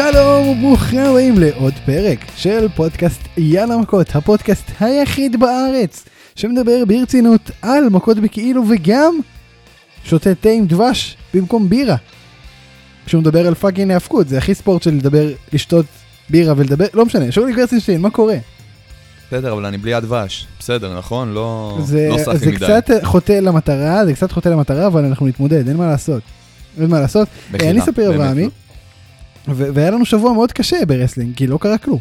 [0.00, 6.04] שלום וברוכים הבאים לעוד פרק של פודקאסט יאללה מכות, הפודקאסט היחיד בארץ
[6.36, 9.18] שמדבר ברצינות על מכות בכאילו וגם
[10.04, 11.96] שותה תה עם דבש במקום בירה.
[13.06, 15.86] כשהוא מדבר על fucking היאבקות זה הכי ספורט של לדבר, לשתות
[16.30, 18.36] בירה ולדבר, לא משנה, שאולי גרצנשטיין, מה קורה?
[19.28, 20.46] בסדר, אבל אני בלי הדבש.
[20.58, 21.34] בסדר, נכון?
[21.34, 22.56] לא, זה, לא סאחי זה מדי.
[22.56, 26.22] קצת חוטא למטרה, זה קצת חוטא למטרה, אבל אנחנו נתמודד, אין מה לעשות.
[26.80, 27.28] אין מה לעשות.
[27.54, 28.48] אני ספיר באמת אברהמי,
[29.48, 32.00] והיה לנו שבוע מאוד קשה ב wrestling, כי לא קרה כלום.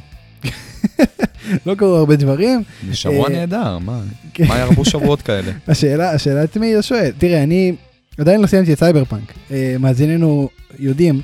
[1.66, 2.64] לא קרו הרבה דברים.
[2.94, 4.00] שבוע אה, נהדר, מה?
[4.34, 4.48] כן.
[4.48, 5.52] מה ירבו שבועות כאלה?
[5.68, 7.12] השאלה, השאלה את מי אתה שואל.
[7.18, 7.76] תראה, אני
[8.18, 9.34] עדיין לא סיימתי את סייבר פאנק.
[9.52, 10.50] אה, מאזיננו
[10.80, 11.22] יודעים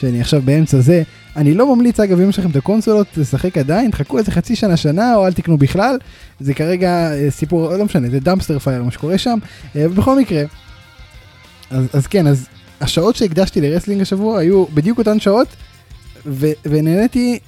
[0.00, 1.02] שאני עכשיו באמצע זה.
[1.36, 4.76] אני לא ממליץ, אגב, אם יש לכם את הקונסולות, לשחק עדיין, תחכו איזה חצי שנה,
[4.76, 5.96] שנה, או אל תקנו בכלל.
[6.40, 9.38] זה כרגע אה, סיפור, לא משנה, זה dumpster fire, מה שקורה שם.
[9.74, 10.42] ובכל מקרה,
[11.70, 12.46] אז, אז כן, אז
[12.80, 15.48] השעות שהקדשתי ל wrestling השבוע היו בדיוק אותן שעות,
[16.26, 17.38] ו- ונהניתי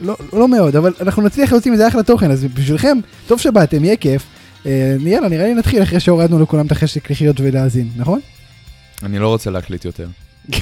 [0.00, 3.96] לא, לא מאוד, אבל אנחנו נצליח להוציא מזה אחלה תוכן, אז בשבילכם, טוב שבאתם, יהיה
[3.96, 4.22] כיף.
[4.66, 8.20] אה, יאללה, נראה לי נתחיל אחרי שהורדנו לכולם את החשק לחיות ולהאזין, נכון?
[9.02, 10.08] אני לא רוצה להקליט יותר.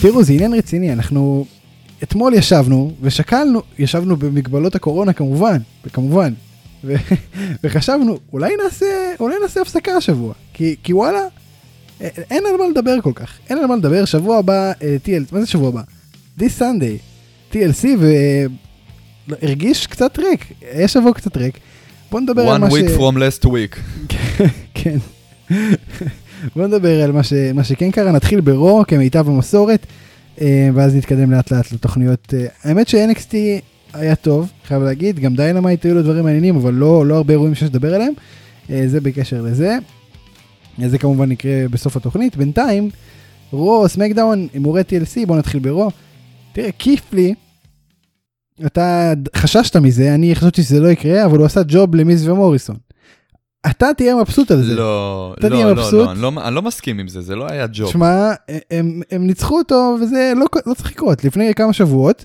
[0.00, 1.46] תראו, זה עניין רציני, אנחנו
[2.02, 6.32] אתמול ישבנו ושקלנו, ישבנו במגבלות הקורונה כמובן, וכמובן,
[6.84, 6.94] ו-
[7.64, 8.86] וחשבנו, אולי נעשה,
[9.20, 11.20] אולי נעשה הפסקה השבוע, כי, כי וואלה,
[12.00, 15.40] אין על מה לדבר כל כך, אין על מה לדבר, שבוע הבא, אה, TLC, מה
[15.40, 15.82] זה שבוע הבא?
[16.38, 16.98] This Sunday,
[17.52, 17.86] TLC,
[19.28, 21.58] והרגיש קצת ריק, היה שבוע קצת ריק.
[22.10, 22.74] בוא נדבר על One מה ש...
[22.74, 23.78] week from last week.
[24.74, 24.96] כן.
[26.56, 27.32] בוא נדבר על מה, ש...
[27.54, 30.05] מה שכן קרה, נתחיל ב Raw כמיטב המסורת, אה,
[30.74, 32.34] ואז נתקדם לאט לאט לתוכניות.
[32.34, 33.34] אה, האמת ש-NXT
[33.92, 37.54] היה טוב, חייב להגיד, גם Dynamite היו לו דברים מעניינים, אבל לא, לא הרבה אירועים
[37.54, 38.12] שיש לדבר עליהם,
[38.70, 39.78] אה, זה בקשר לזה.
[40.82, 42.36] אה, זה כמובן יקרה בסוף התוכנית.
[42.36, 42.90] בינתיים,
[43.52, 45.90] Raw, SmackDown, הימורי TLC, בוא נתחיל ב Raw.
[46.52, 47.34] תראה, כיף לי,
[48.66, 52.76] אתה חששת מזה, אני חשבתי שזה לא יקרה, אבל הוא עשה job למיז ומוריסון.
[53.70, 54.74] אתה תהיה מבסוט על זה.
[54.74, 55.94] לא, אתה תהיה לא, לא, מבסוט?
[56.06, 57.90] לא, אני לא- אני לא מסכים עם זה, זה לא היה ג'וב.
[57.92, 58.32] שמע,
[58.70, 61.24] הם, הם ניצחו אותו וזה לא, לא צריך לקרות.
[61.24, 62.24] לפני כמה שבועות,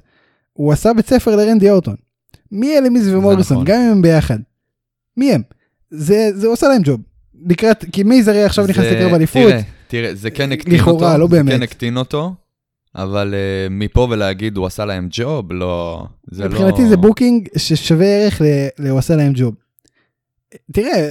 [0.53, 1.95] הוא עשה בית ספר לרנדי אורטון.
[2.51, 3.65] מי אלה מיז ומוריסון, נכון.
[3.67, 4.37] גם אם הם ביחד.
[5.17, 5.41] מי הם?
[5.91, 6.99] זה, זה עושה להם ג'וב.
[7.49, 9.41] לקראת, כי מיז הרי עכשיו נכנס לקרב אליפות.
[9.51, 10.81] תראה, תראה, זה כן הקטין אותו.
[10.91, 11.51] לכאורה, לא באמת.
[11.51, 12.33] זה כן הקטין אותו,
[12.95, 16.49] אבל אה, מפה ולהגיד הוא עשה להם ג'וב, לא, זה לא...
[16.49, 18.45] מבחינתי זה booking ששווה ערך ל-
[18.79, 19.55] ל- הוא עשה להם job.
[20.73, 21.09] תראה,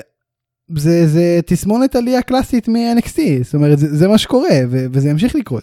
[0.76, 5.34] זה, זה תסמונת עלייה קלאסית מ-NXT, זאת אומרת, זה, זה מה שקורה, ו- וזה ימשיך
[5.34, 5.62] לקרות.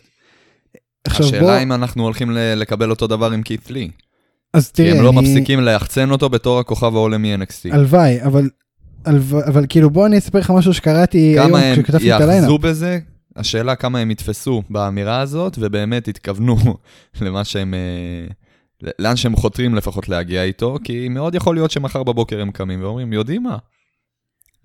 [1.08, 3.90] עכשיו בוא, השאלה אם אנחנו הולכים ל- לקבל אותו דבר עם קית' לי.
[4.54, 7.74] אז כי תראה, הם לא אני- מפסיקים ליחצן אותו בתור הכוכב העולה מ-NXT.
[7.74, 8.50] הלוואי, אבל,
[9.06, 12.24] הלוואי, אבל כאילו בוא אני אספר לך משהו שקראתי היום כמה הם כשכתבתי את ה
[12.24, 12.42] lineup.
[12.44, 13.00] יאחזו בזה,
[13.36, 16.58] השאלה כמה הם יתפסו באמירה הזאת, ובאמת יתכוונו
[17.22, 17.74] למה שהם...
[17.74, 22.82] אה, לאן שהם חותרים לפחות להגיע איתו, כי מאוד יכול להיות שמחר בבוקר הם קמים
[22.84, 23.58] ואומרים, יודעים מה?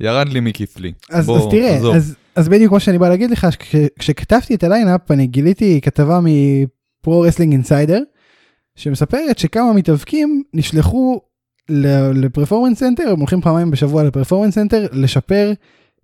[0.03, 0.93] ירד לי מקית' לי.
[1.11, 4.55] אז, בוא, אז תראה, עזוב." אז, אז בדיוק מה שאני בא להגיד לך, כש, כשכתבתי
[4.55, 8.01] את ה lineup אני גיליתי כתבה מ Pro Wrestling Insider,
[8.77, 11.21] שמספרת שכמה מתאבקים נשלחו
[12.15, 15.53] ל Performance Center, הם הולכים פעמיים בשבוע ל Performance Center, לשפר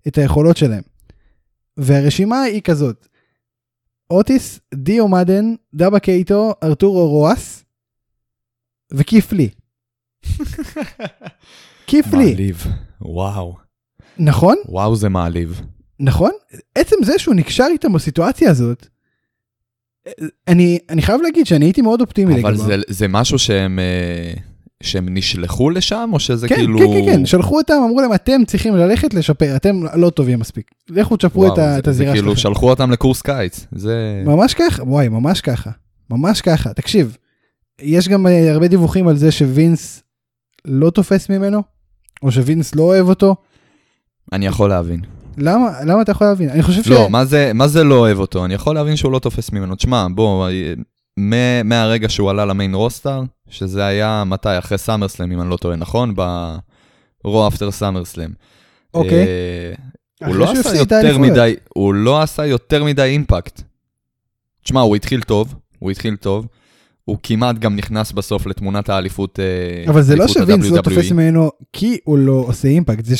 [0.07, 0.81] את היכולות שלהם.
[1.77, 3.07] והרשימה היא כזאת,
[4.09, 7.65] אוטיס, דיו מדן, דאבה קייטו, ארתורו רואס,
[8.91, 9.49] וכיף לי.
[11.87, 12.63] כיף לי, מעליב.
[13.01, 13.68] וואו.
[14.19, 14.55] נכון?
[14.65, 15.61] וואו זה מעליב.
[15.99, 16.31] נכון?
[16.75, 18.87] עצם זה שהוא נקשר איתם בסיטואציה הזאת,
[20.47, 22.65] אני, אני חייב להגיד שאני הייתי מאוד אופטימי אבל לגביו.
[22.65, 24.33] זה, זה משהו שהם, אה,
[24.83, 26.79] שהם נשלחו לשם, או שזה כן, כאילו...
[26.79, 30.71] כן, כן, כן, שלחו אותם, אמרו להם, אתם צריכים ללכת לשפר, אתם לא טובים מספיק.
[30.89, 32.49] לכו תשפרו וואו, את, זה, את הזירה זה כאילו שלכם.
[32.49, 33.65] שלחו אותם לקורס קיץ.
[33.71, 34.23] זה...
[34.25, 35.71] ממש ככה, וואי, ממש ככה.
[36.09, 36.73] ממש ככה.
[36.73, 37.17] תקשיב,
[37.81, 40.03] יש גם אה, הרבה דיווחים על זה שווינס
[40.65, 41.63] לא תופס ממנו,
[42.23, 43.35] או שווינס לא אוהב אותו.
[44.31, 45.01] אני יכול להבין.
[45.37, 46.49] למה, למה אתה יכול להבין?
[46.49, 46.87] אני חושב ש...
[46.87, 48.45] לא, מה זה, מה זה לא אוהב אותו?
[48.45, 49.75] אני יכול להבין שהוא לא תופס ממנו.
[49.75, 50.49] תשמע, בוא,
[51.19, 54.57] מ- מהרגע שהוא עלה למיין רוסטר, שזה היה מתי?
[54.57, 56.13] אחרי SummerSlam, אם אני לא טועה, נכון?
[56.15, 58.29] ב-Raw after SummerSlam.
[58.93, 59.25] אוקיי.
[60.21, 61.17] אה, הוא לא עשה יותר.
[61.17, 63.61] מדי, הוא לא עשה יותר מדי impact.
[64.63, 66.47] תשמע, הוא התחיל טוב, הוא התחיל טוב.
[67.03, 70.83] הוא כמעט גם נכנס בסוף לתמונת האליפות אה, אבל זה לא שווינס לא ה-WWE.
[70.83, 73.17] תופס ממנו כי הוא לא עושה impact, זה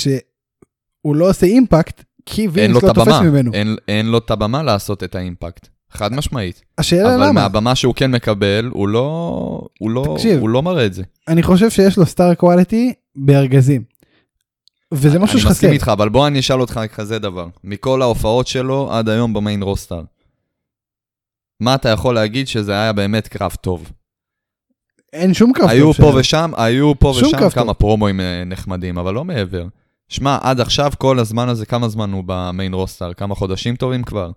[1.01, 3.54] שהוא לא עושה impact כי וינס לא תופס ממנו.
[3.54, 5.68] אין, אין לו את הבמה לעשות את ה impact.
[5.92, 6.62] חד משמעית.
[6.78, 7.31] השאלה אבל למה?
[7.31, 10.40] מהבמה שהוא כן מקבל, הוא לא, הוא לא, תקשיב.
[10.40, 11.04] הוא לא מראה את זה.
[11.28, 13.84] אני חושב שיש לו סטאר קואליטי בארגזים.
[14.94, 15.51] וזה משהו אני שחסר.
[15.51, 17.48] מסכים איתך, אבל בוא אני אשאל אותך כזה דבר.
[17.63, 20.01] מכל ההופעות שלו עד היום במיין רוסטר,
[21.60, 23.92] מה אתה יכול להגיד שזה היה באמת קרב טוב?
[25.13, 26.19] אין שום קרב היו טוב פה שלו.
[26.19, 27.74] ושם, היו פה ושם כמה.
[27.74, 29.66] פרומואים אה, נחמדים, אבל לא מעבר.
[30.09, 33.13] שמע, עד עכשיו, כל הזמן הזה, כמה זמן הוא במיין רוסטר?
[33.13, 34.31] כמה חודשים טובים כבר?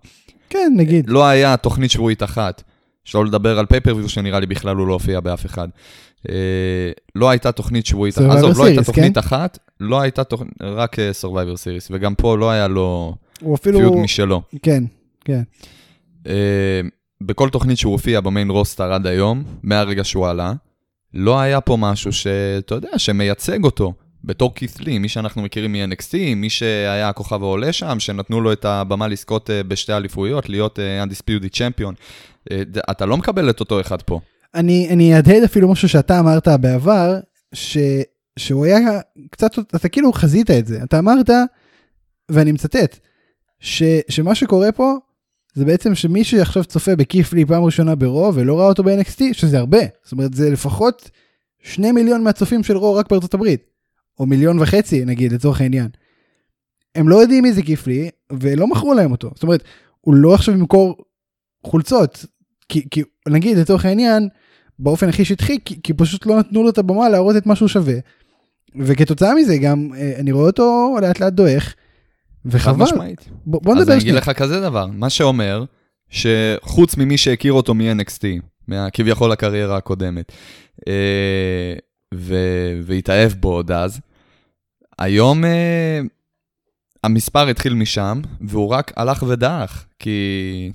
[0.49, 1.09] כן, נגיד.
[1.09, 2.63] לא היה תוכנית שבועית אחת.
[3.03, 5.67] שלא לדבר על פייפריוויו שנראה לי בכלל הוא לא הופיע באף אחד.
[6.29, 6.35] אה,
[7.15, 9.19] לא הייתה תוכנית שבועית, עזוב, לא הייתה תוכנית כן?
[9.19, 13.15] אחת, לא הייתה תוכנית, רק אה, Survivor Series, וגם פה לא היה לו
[13.53, 13.79] אפילו...
[13.79, 14.41] פיוט משלו.
[14.61, 14.83] כן,
[15.25, 15.41] כן.
[16.27, 16.81] אה,
[17.21, 20.53] בכל תוכנית שהוא הופיע במיין רוסטר עד היום, מהרגע שהוא עלה,
[21.13, 23.93] לא היה פה משהו שאתה יודע, שמייצג אותו.
[24.23, 29.07] בתור כית'לי, מי שאנחנו מכירים מ-NXT, מי שהיה הכוכב העולה שם, שנתנו לו את הבמה
[29.07, 31.93] לזכות אה, בשתי אליפויות, להיות אה, Undisputed Champion.
[32.51, 32.61] אה,
[32.91, 34.19] אתה לא מקבל את אותו אחד פה.
[34.55, 37.19] אני, אני אהדהד אפילו משהו שאתה אמרת בעבר,
[37.53, 37.77] ש,
[38.39, 38.79] שהוא היה
[39.31, 40.79] קצת, אתה כאילו חזית את זה.
[40.83, 41.29] אתה אמרת,
[42.31, 42.99] ואני מצטט,
[43.59, 44.93] ש, שמה שקורה פה,
[45.53, 49.79] זה בעצם שמי שעכשיו צופה בכיפלי פעם ראשונה ברו ולא ראה אותו ב-NXT, שזה הרבה.
[50.03, 51.09] זאת אומרת, זה לפחות
[51.63, 53.72] שני מיליון מהצופים של רו רק בארצות הברית.
[54.19, 55.87] או מיליון וחצי, נגיד, לצורך העניין.
[56.95, 59.31] הם לא יודעים מי זה כיפלי, ולא מכרו להם אותו.
[59.33, 59.63] זאת אומרת,
[60.01, 60.95] הוא לא עכשיו ימכור
[61.65, 62.25] חולצות.
[62.69, 64.29] כי, כי נגיד, לצורך העניין,
[64.79, 67.67] באופן הכי שטחי, כי, כי פשוט לא נתנו לו את הבמה להראות את מה שהוא
[67.67, 67.95] שווה.
[68.79, 71.73] וכתוצאה מזה גם, אה, אני רואה אותו לאט לאט דועך,
[72.45, 72.83] וחבל.
[72.83, 73.29] משמעית.
[73.45, 74.17] בוא, בוא אז נדבר אני אגיד שנייה.
[74.17, 75.63] לך כזה דבר, מה שאומר,
[76.09, 78.23] שחוץ ממי שהכיר אותו מ-NXT,
[78.67, 80.31] מהכביכול הקריירה הקודמת,
[80.87, 81.73] אה,
[82.15, 83.99] ו- והתאהב בו עוד אז,
[84.99, 85.99] היום אה,
[87.03, 90.71] המספר התחיל משם, והוא רק הלך ודעך, כי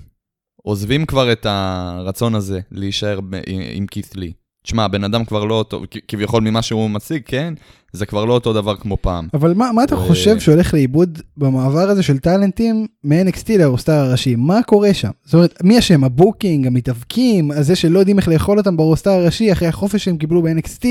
[0.63, 4.33] עוזבים כבר את הרצון הזה להישאר עם, עם קית' לי.
[4.69, 7.53] תשמע, הבן אדם כבר לא אותו, כביכול ממה שהוא מציג, כן?
[7.93, 9.27] זה כבר לא אותו דבר כמו פעם.
[9.33, 13.93] אבל מה, מה אתה ו- חושב שהולך לאיבוד במעבר הזה של טאלנטים מ-NXT ל roster
[13.93, 14.35] הראשי?
[14.35, 15.09] מה קורה שם?
[15.25, 16.03] זאת אומרת, מי אשם?
[16.03, 20.17] ה booking, המתאבקים, הזה שלא יודעים איך לאכול אותם ב roster הראשי אחרי החופש שהם
[20.17, 20.85] קיבלו ב-NXT?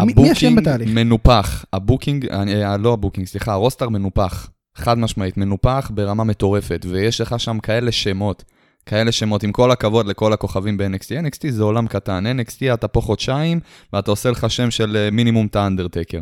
[0.00, 0.90] מי- אשם בתהליך?
[0.94, 4.50] מנופח, ה booking, אה, לא ה booking, סליחה, ה roster מנופח.
[4.74, 8.44] חד משמעית, מנופח ברמה מטורפת, ויש לך שם כאלה שמות,
[8.86, 13.00] כאלה שמות, עם כל הכבוד לכל הכוכבים ב-NXT, NXT זה עולם קטן, NXT אתה פה
[13.00, 13.60] חודשיים,
[13.92, 16.20] ואתה עושה לך שם של אה, מינימום את האנדרטקר.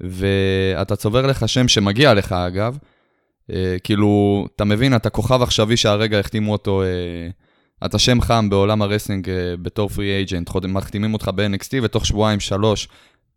[0.00, 2.78] ואתה צובר לך שם שמגיע לך אגב,
[3.52, 6.86] אה, כאילו, אתה מבין, אתה כוכב עכשווי שהרגע החתימו אותו, אה,
[7.86, 12.40] אתה שם חם בעולם ה wrestling אה, בתור free agent, מחתימים אותך ב-NXT ותוך שבועיים,
[12.40, 12.88] שלוש,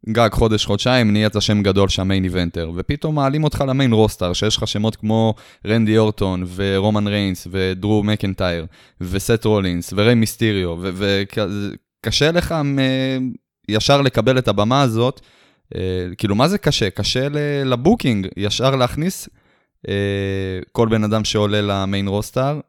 [0.10, 4.34] גג חודש, חודשיים, נהיית שם גדול שם main eventer, ופתאום מעלים אותך ל main roster,
[4.34, 5.34] שיש לך שמות כמו
[5.68, 8.66] רנדי אורטון, ורומן ריינס, ודרו מקנטייר,
[9.02, 13.32] וסט רולינס, וריי מיסטיריו, וקשה לך מ-
[13.70, 15.22] ישר לקבל את הבמה הזאת,
[15.76, 15.82] אה,
[16.18, 16.90] כאילו, מה זה קשה?
[16.90, 17.28] קשה
[17.66, 19.30] ל booking, ישר להכניס
[19.88, 19.94] אה,
[20.72, 22.60] כל בן אדם שעולה ל main roster,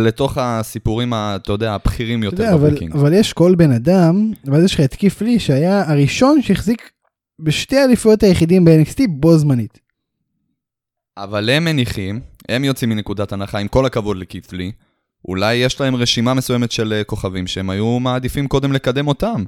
[0.00, 2.92] לתוך הסיפורים, אתה יודע, הבכירים יותר יודע, אבל, ב booking.
[2.92, 6.90] אבל יש כל בן אדם, ואז יש לך את כיף לי שהיה הראשון שהחזיק
[7.40, 9.78] בשתי האליפויות היחידים ב-NXT בו זמנית.
[11.16, 14.72] אבל הם מניחים, הם יוצאים מנקודת הנחה, עם כל הכבוד לקית'לי,
[15.28, 19.44] אולי יש להם רשימה מסוימת של אה, כוכבים שהם היו מעדיפים קודם לקדם אותם.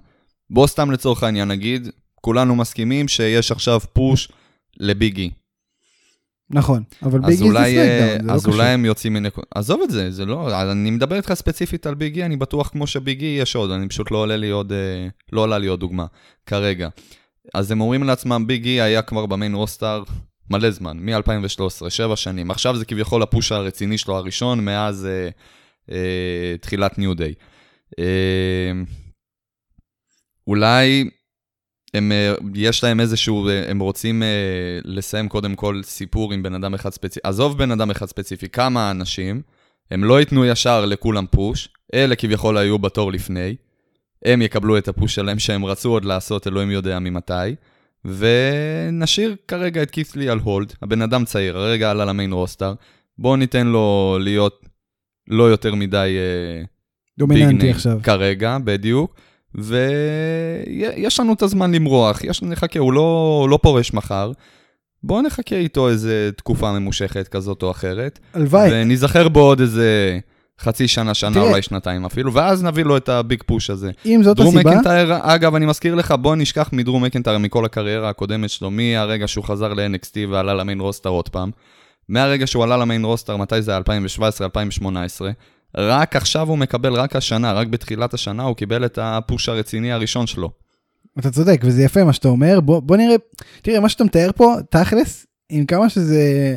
[0.51, 4.33] בוא סתם לצורך העניין נגיד, כולנו מסכימים שיש עכשיו פוש
[4.77, 5.31] לביגי.
[6.51, 8.55] נכון, אבל אז ביגי זה סמקדאון, זה לא אז קשור.
[8.55, 9.47] אולי הם יוצאים מנקודת...
[9.55, 10.63] עזוב את זה, זה לא...
[10.73, 14.19] אני מדבר איתך ספציפית על ביגי, אני בטוח כמו שביגי יש עוד, אני פשוט לא
[14.19, 14.73] עולה לי עוד...
[14.73, 16.07] אה, לא עולה לי עוד דוגמה,
[16.47, 16.89] כרגע.
[17.55, 20.03] אז הם אומרים לעצמם, ביגי היה כבר במיין רוסטר
[20.51, 22.51] מלא זמן, מ-2013, שבע שנים.
[22.51, 25.29] עכשיו זה כביכול הפוש הרציני שלו הראשון, מאז אה,
[25.95, 27.35] אה, תחילת ניו דיי.
[27.99, 28.73] אה,
[30.47, 31.11] אולי
[31.95, 34.29] הם, אה, יש להם איזשהו, אה, הם רוצים אה,
[34.85, 37.21] לסיים קודם כל סיפור עם בן אדם אחד ספציפי.
[37.23, 39.43] עזוב בן אדם אחד ספציפי, כמה אנשים,
[39.91, 43.57] הם לא ייתנו ישר לכולם פוש, אלה כביכול היו בתור לפני,
[44.25, 47.55] הם יקבלו את הפוש שלהם שהם רצו עוד לעשות, אלוהים יודע ממתי,
[48.05, 52.75] ונשאיר כרגע את קית'לי על הולד, הבן אדם צעיר, הרגע עלה למיין רוסטר,
[53.19, 54.67] בואו ניתן לו להיות
[55.29, 56.17] לא יותר מדי...
[57.19, 58.01] דומיננטי עכשיו.
[58.03, 59.15] כרגע, בדיוק.
[59.55, 64.33] ויש לנו את הזמן למרוח, יש, נחכה, הוא לא, לא פורש מחר.
[65.03, 70.19] בואו נחכה איתו איזה תקופה ממושכת כזאת או אחרת, הלוואי, וניזכר בו עוד איזה
[70.61, 71.49] חצי שנה, שנה, תראה.
[71.49, 73.91] אולי שנתיים אפילו, ואז נביא לו את הביג פוש הזה.
[74.07, 78.09] אם זאת דרום הסיבה, מקנטייר, אגב, אני מזכיר לך, בוא נשכח מדרום מקנטייר מכל הקריירה
[78.09, 81.51] הקודמת שלו, מהרגע שהוא חזר ל-NXT ועלה למיין רוסטר עוד פעם.
[82.09, 83.81] מהרגע שהוא עלה למיין רוסטר, מתי זה היה?
[84.81, 84.85] 2017-2018.
[85.77, 90.27] רק עכשיו הוא מקבל, רק השנה, רק בתחילת השנה, הוא קיבל את הפוש הרציני הראשון
[90.27, 90.51] שלו.
[91.19, 93.15] אתה צודק וזה יפה מה שאתה אומר בוא בוא נראה
[93.63, 96.57] תראה מה שאתה מתאר פה תכלס עם כמה שזה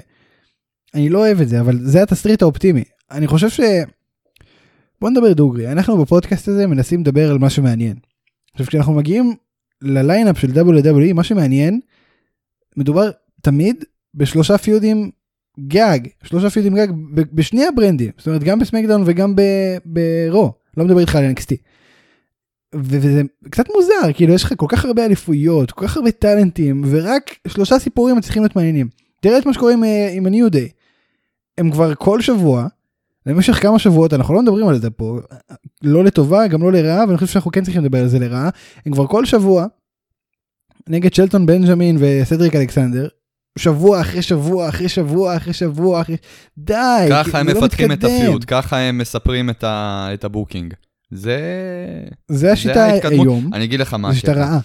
[0.93, 3.59] אני לא אוהב את זה אבל זה התסריט האופטימי אני חושב ש...
[5.01, 7.97] בוא נדבר דוגרי אנחנו בפודקאסט הזה מנסים לדבר על מה שמעניין.
[8.53, 9.35] עכשיו כשאנחנו מגיעים
[9.81, 11.79] ל lineup של WWE מה שמעניין
[12.77, 13.09] מדובר
[13.41, 13.83] תמיד
[14.15, 15.11] בשלושה פיודים
[15.59, 19.35] גג שלושה פיודים גג בשני הברנדים זאת אומרת גם בסמקדאון וגם
[19.85, 21.55] ברו לא מדבר איתך על NXT.
[22.75, 27.35] וזה קצת מוזר כאילו יש לך כל כך הרבה אליפויות כל כך הרבה טאלנטים ורק
[27.47, 28.87] שלושה סיפורים מצליחים להיות מעניינים.
[29.19, 30.71] תראה את מה שקורה עם, אה, עם ה-New Day.
[31.57, 32.67] הם כבר כל שבוע
[33.25, 35.19] למשך כמה שבועות אנחנו לא מדברים על זה פה
[35.83, 38.49] לא לטובה גם לא לרעה ואני חושב שאנחנו כן צריכים לדבר על זה לרעה
[38.85, 39.65] הם כבר כל שבוע
[40.89, 43.07] נגד שלטון בנג'מין וסדריק אלכסנדר
[43.59, 46.15] שבוע אחרי שבוע אחרי שבוע אחרי שבוע אחרי
[46.57, 48.03] די ככה הם זה לא מפתחים את.
[48.03, 50.73] ה feud, ככה הם מספרים את ה- את ה booking.
[51.11, 51.39] זה...
[52.31, 53.27] זה השיטה ההתקדמות.
[53.27, 54.33] היום אני אגיד לך מה זה שיטה.
[54.33, 54.59] רעה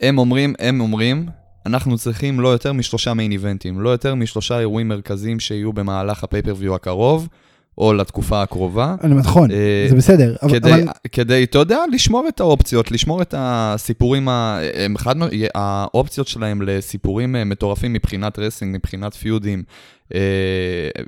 [0.00, 1.26] הם אומרים, הם אומרים,
[1.66, 6.28] אנחנו צריכים לא יותר משלושה מיין איבנטים, לא יותר משלושה אירועים מרכזיים שיהיו במהלך ה
[6.28, 7.28] pay-per-view הקרוב,
[7.78, 8.94] או לתקופה הקרובה.
[9.04, 13.34] אני נכון אה, זה בסדר כדי, אבל כדי, אתה יודע, לשמור את האופציות, לשמור את
[13.38, 14.60] הסיפורים, ה-
[15.54, 19.62] האופציות שלהם לסיפורים אה, מטורפים מבחינת wrestling, מבחינת פיודים.
[20.14, 20.20] אה,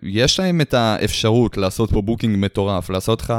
[0.02, 3.34] יש להם את האפשרות לעשות פה booking מטורף, לעשות לך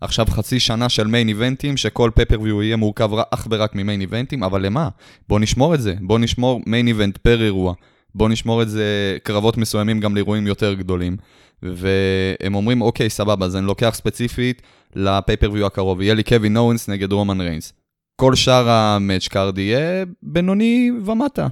[0.00, 4.66] עכשיו חצי שנה של מיין איבנטים, שכל pay-per-view יהיה מורכב אך ורק ממיין איבנטים, אבל
[4.66, 4.88] למה?
[5.28, 7.74] בוא נשמור את זה, בוא נשמור main event פר אירוע.
[8.14, 11.16] בוא נשמור את זה קרבות מסוימים גם לאירועים יותר גדולים.
[11.62, 14.62] והם אומרים, אוקיי, סבבה, אז אני לוקח ספציפית
[14.94, 17.72] ל pay-per-view הקרוב, יהיה לי קווין אורנס נגד רומן ריינס.
[18.16, 21.46] כל שאר ה match card יהיה בינוני ומטה,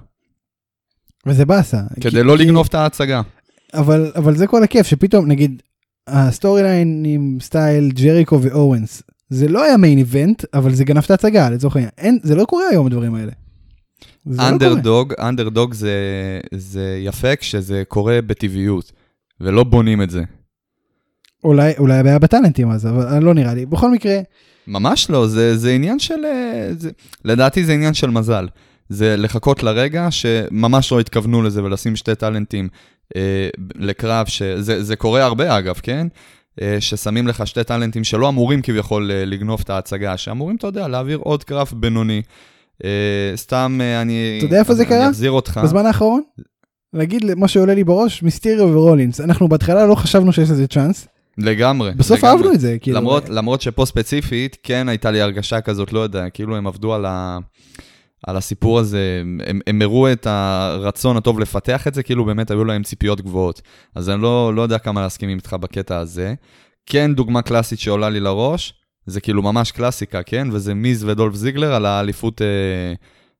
[1.26, 3.22] וזה באסה כדי לא לגנוב את ההצגה.
[3.74, 5.62] אבל אבל זה כל הכיף שפתאום נגיד
[6.06, 11.10] ה storyline עם של ג'ריקו ואורנס זה לא היה main event אבל זה גנב את
[11.10, 13.32] ההצגה לצורך העניין זה לא קורה היום הדברים האלה.
[14.28, 14.48] זה לא.
[14.48, 15.92] אנדרדוג, אנדרדוג זה,
[16.54, 18.92] זה יפה כשזה קורה בטבעיות,
[19.40, 20.22] ולא בונים את זה.
[21.44, 24.18] אולי אולי הבעיה בטאלנטים אז אבל לא נראה לי בכל מקרה
[24.66, 26.24] ממש לא, זה, זה עניין של...
[26.24, 26.90] אה, זה,
[27.24, 28.48] לדעתי זה עניין של מזל.
[28.88, 32.68] זה לחכות לרגע שממש לא התכוונו לזה ולשים שתי טאלנטים
[33.16, 36.06] אה, לקרב, שזה זה קורה הרבה אגב, כן?
[36.62, 40.88] אה, ששמים לך שתי טאלנטים שלא אמורים כביכול אה, לגנוב את ההצגה, שאמורים, אתה יודע,
[40.88, 42.16] להעביר עוד קרב בינוני.
[42.16, 42.22] אה,
[43.36, 44.34] סתם אה, אני...
[44.38, 45.08] אתה יודע איפה זה אני קרה?
[45.08, 45.60] אחזיר אותך.
[45.64, 46.22] בזמן האחרון
[46.92, 51.08] להגיד מה שעולה לי בראש מיסטיריו ורולינס אנחנו בהתחלה לא חשבנו שיש לזה צ'אנס
[51.38, 51.90] לגמרי.
[51.96, 52.30] בסוף לגמרי.
[52.30, 56.30] אהבנו את זה כאילו למרות, למרות שפה ספציפית, כן הייתה לי הרגשה כזאת, לא יודע,
[56.30, 57.38] כאילו הם עבדו על, ה,
[58.26, 62.64] על הסיפור הזה, הם, הם הראו את הרצון הטוב לפתח את זה, כאילו באמת היו
[62.64, 63.62] להם ציפיות גבוהות.
[63.94, 66.34] אז אני לא, לא יודע כמה להסכים איתך בקטע הזה.
[66.86, 68.74] כן, דוגמה קלאסית שעולה לי לראש,
[69.08, 70.48] זה כאילו ממש קלאסיקה, כן?
[70.52, 72.46] וזה מיז ודולף זיגלר על האליפות אה,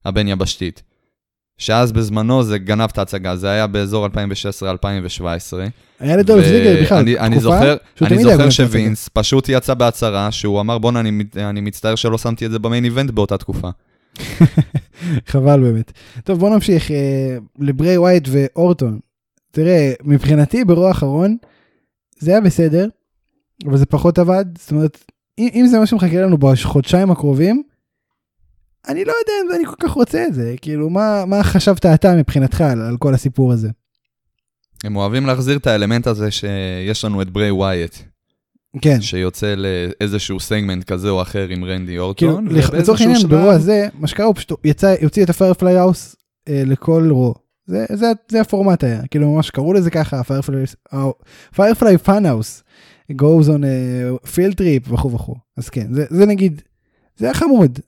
[0.04, 0.82] הבין-יבשתית.
[1.58, 4.10] שאז בזמנו זה גנב את ההצגה, זה היה באזור 2016-2017.
[6.00, 8.50] היה לדולף זיגלר בכלל אני, אני תקופה זוכר, אני זוכר את ההצגה.
[8.50, 12.84] שווינס פשוט יצא בהצהרה שהוא אמר בואנה אני, אני מצטער שלא שמתי את זה במיין
[12.84, 13.68] איבנט באותה תקופה.
[15.30, 15.92] חבל באמת.
[16.24, 18.98] טוב בוא נמשיך אה, לברי ווייט ואורטון.
[19.52, 21.36] תראה מבחינתי ברוע האחרון
[22.18, 22.88] זה היה בסדר
[23.66, 25.04] אבל זה פחות עבד זאת אומרת
[25.38, 27.62] אם, זה מה שמחכה לנו בחודשיים הקרובים.
[28.88, 32.14] אני לא יודע אם אני כל כך רוצה את זה כאילו מה מה חשבת אתה
[32.14, 33.68] מבחינתך על, על כל הסיפור הזה.
[34.84, 37.96] הם אוהבים להחזיר את האלמנט הזה שיש לנו את ברי ווייט,
[38.82, 39.00] כן.
[39.00, 42.48] שיוצא לאיזשהו סגמנט כזה או אחר עם רנדי כאילו, אורטון.
[42.48, 45.76] ובאיזשהו לצורך העניין שלב- ברוע הזה מה שקרה הוא פשוט יצא יוציא את ה Firefly
[45.76, 46.16] House
[46.48, 47.34] אה, לכל רו.
[47.66, 50.20] זה, זה, זה הפורמט היה כאילו ממש קראו לזה ככה
[51.54, 52.62] Firefly Fun House
[53.12, 56.62] goes on a field trip וכו' וכו' אז כן זה, זה נגיד
[57.16, 57.78] זה היה חמוד.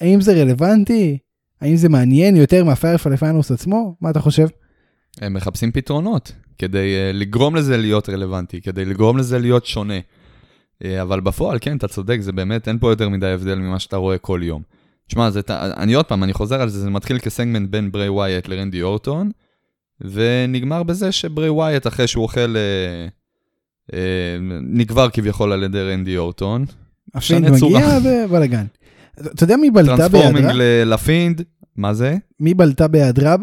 [0.00, 1.18] האם זה רלוונטי?
[1.60, 3.96] האם זה מעניין יותר מה Firefly Fun House עצמו?
[4.00, 4.46] מה אתה חושב?
[5.20, 9.98] הם מחפשים פתרונות כדי אה, לגרום לזה להיות רלוונטי, כדי לגרום לזה להיות שונה.
[9.98, 13.96] אה, אבל בפועל, כן, אתה צודק, זה באמת, אין פה יותר מדי הבדל ממה שאתה
[13.96, 14.62] רואה כל יום.
[15.08, 15.28] תשמע,
[15.76, 19.30] אני עוד פעם, אני חוזר על זה, זה מתחיל כסגמנט בין ברי ווייט לרנדי אורטון,
[20.00, 22.54] ונגמר בזה שברי ווייט, אחרי שהוא אוכל,
[24.62, 26.64] נגבר כביכול על ידי רנדי אורטון,
[27.14, 27.50] הפינד.
[27.50, 28.64] מגיע ובלאגן.
[29.20, 30.52] אתה יודע מי בלטה transforming בהיעדרה?
[30.84, 31.42] ל- לפינד,
[31.76, 32.16] מה זה?
[32.40, 33.36] מי בלטה בהיעדרה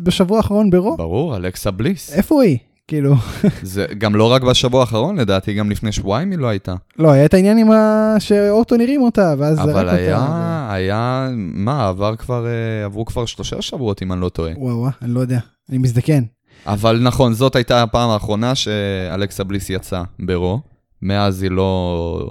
[0.00, 0.96] בשבוע האחרון ברו?
[0.96, 2.12] ברור, אלכסה בליס.
[2.12, 2.58] איפה היא?
[2.88, 3.14] כאילו,
[3.62, 6.74] זה גם לא רק בשבוע האחרון, לדעתי, גם לפני שבועיים היא לא הייתה.
[6.98, 8.14] לא, היה את העניין עם ה...
[8.18, 9.80] שאורטון הרים אותה, ואז זרק אותה.
[9.80, 14.52] אבל היה, היה, מה, עבר כבר, אה, עברו כבר שלושה שבועות, אם אני לא טועה.
[14.56, 15.38] וואו, וואו, אני לא יודע,
[15.70, 16.22] אני מזדקן.
[16.66, 20.60] אבל נכון, זאת הייתה הפעם האחרונה שאלכסה בליס יצאה ברו.
[21.02, 22.30] מאז היא לא,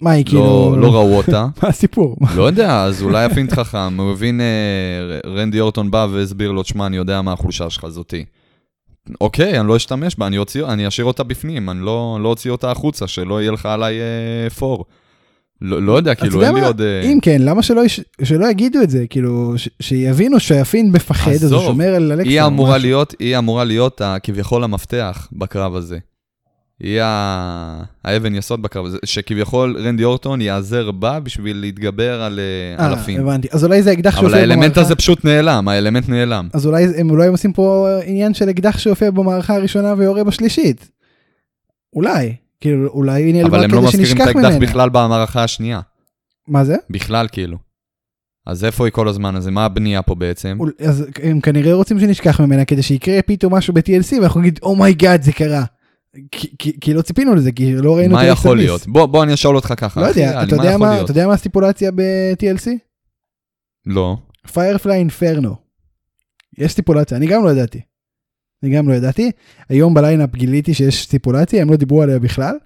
[0.00, 0.76] מה היא כאילו...
[0.76, 1.46] לא, לא ראו אותה.
[1.62, 2.16] מה הסיפור?
[2.36, 6.86] לא יודע, אז אולי הפינט חכם, הוא הבין, אה, רנדי אורטון בא והסביר לו, תשמע,
[6.86, 8.24] אני יודע מה החולשה שלך זאתי.
[9.20, 12.50] אוקיי, אני לא אשתמש בה, אני, אוציא, אני אשאיר אותה בפנים, אני לא, לא אוציא
[12.50, 14.84] אותה החוצה, שלא יהיה לך עליי אה, פור.
[15.62, 16.60] לא, לא יודע, כאילו, אין לי?
[16.60, 16.80] עוד...
[16.80, 17.82] אה, אם כן, למה שלא,
[18.22, 19.04] שלא יגידו את זה?
[19.10, 22.28] כאילו, ש- שיבינו שהפין מפחד, אז הוא שומר על אלכסה.
[22.30, 22.78] היא אמורה.
[22.78, 25.98] להיות, היא אמורה להיות כביכול המפתח בקרב הזה.
[26.80, 27.00] היא
[28.04, 32.40] האבן יסוד בקרב הזה, שכביכול רנדי אורטון ייעזר בה בשביל להתגבר על
[32.78, 33.20] אה, על אה, הפין.
[33.20, 33.48] הבנתי.
[33.52, 36.48] אז אולי זה אקדח אבל שהופיע האלמנט במערכה- הזה פשוט נעלם, האלמנט נעלם.
[36.52, 40.90] אז אולי הם אולי עושים פה עניין של אקדח שהופיע במערכה הראשונה ויורה בשלישית.
[41.94, 42.34] אולי.
[42.60, 44.58] כאילו, אולי היא נעלמה אבל הם לא כדי מזכירים את שנשכח האקדח ממנה.
[44.58, 45.80] בכלל במערכה השנייה.
[46.48, 46.76] מה זה?
[46.90, 47.58] בכלל, כאילו.
[48.46, 49.50] אז איפה היא כל הזמן הזה?
[49.50, 50.58] מה הבנייה פה בעצם?
[50.80, 54.96] אז הם כנראה רוצים שנשכח ממנה כדי שיקרה פתאום משהו ב-TLC ואנחנו נגיד oh my
[54.96, 55.64] god זה קרה.
[56.32, 58.86] כי- כי כי לא ציפינו לזה כי לא ראינו מה את יכול אלכסה להיות?
[58.86, 60.00] בוא, בוא אני אשאל אותך ככה.
[60.00, 61.00] לא אחי, יודע, אתה מה יודע יכול מה-?
[61.02, 62.70] אתה יודע מה ה stipulation ב-TLC?
[63.86, 64.16] לא.
[64.52, 65.56] Firefly Inferno.
[66.58, 67.80] יש stipulation, אני גם לא ידעתי.
[68.62, 69.30] אני גם לא ידעתי.
[69.68, 72.56] היום ב lineup גיליתי שיש stipulation, הם לא דיברו עליה בכלל.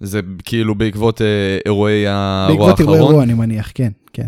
[0.00, 3.10] זה כאילו בעקבות אה, אירועי הרוע בעקבות אירועי האחרון?
[3.10, 4.26] אירוע אני מניח, כן, כן.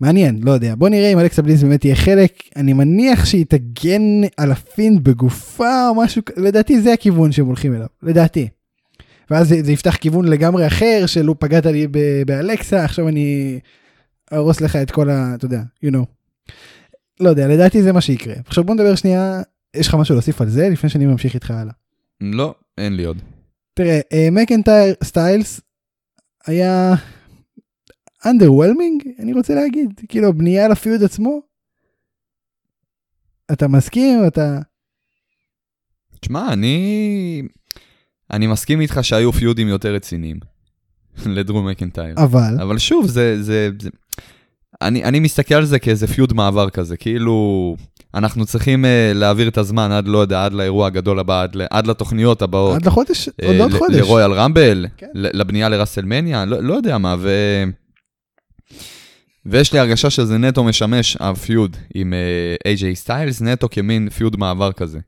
[0.00, 0.74] מעניין, לא יודע.
[0.74, 2.32] בוא נראה אם אלכסה בליס באמת תהיה חלק.
[2.56, 7.86] אני מניח שהיא תגן על הפינד בגופה או משהו, לדעתי זה הכיוון שהם הולכים אליו,
[8.02, 8.48] לדעתי.
[9.30, 13.58] ואז זה, זה יפתח כיוון לגמרי אחר של הוא פגעת לי ב- באלכסה, עכשיו אני
[14.32, 15.34] ארוס לך את כל ה...
[15.34, 16.04] אתה יודע, you know.
[17.20, 18.34] לא יודע, לדעתי זה מה שיקרה.
[18.46, 19.42] עכשיו בוא נדבר שנייה,
[19.76, 21.72] יש לך משהו להוסיף על זה לפני שאני ממשיך איתך הלאה.
[22.20, 23.18] לא, אין לי עוד.
[23.74, 24.00] תראה,
[24.32, 25.60] מקנטייר סטיילס
[26.46, 26.94] היה
[28.26, 31.40] underwhelming, אני רוצה להגיד, כאילו בנייה על הפיוד עצמו.
[33.52, 34.26] אתה מסכים?
[34.26, 34.58] אתה...
[36.20, 37.42] תשמע, אני...
[38.30, 40.40] אני מסכים איתך שהיו פיודים יותר רציניים
[41.26, 42.14] לדרו מקנטייר.
[42.16, 43.42] אבל, אבל שוב, זה...
[43.42, 43.88] זה, זה...
[44.82, 47.76] אני, אני מסתכל על זה כאיזה פיוד מעבר כזה, כאילו...
[48.14, 51.86] אנחנו צריכים uh, להעביר את הזמן עד, לא יודע, עד לאירוע הגדול הבא, עד, עד
[51.86, 52.74] לתוכניות הבאות.
[52.76, 53.96] עד לחודש, אה, עוד עוד חודש.
[53.96, 55.06] לרויאל רמבל, כן.
[55.14, 57.30] לבנייה לראסלמניה, לא, לא יודע מה, ו...
[59.46, 62.14] ויש לי הרגשה שזה נטו משמש, הפיוד עם
[62.66, 64.98] איי-ג'יי סטיילס, נטו כמין פיוד מעבר כזה.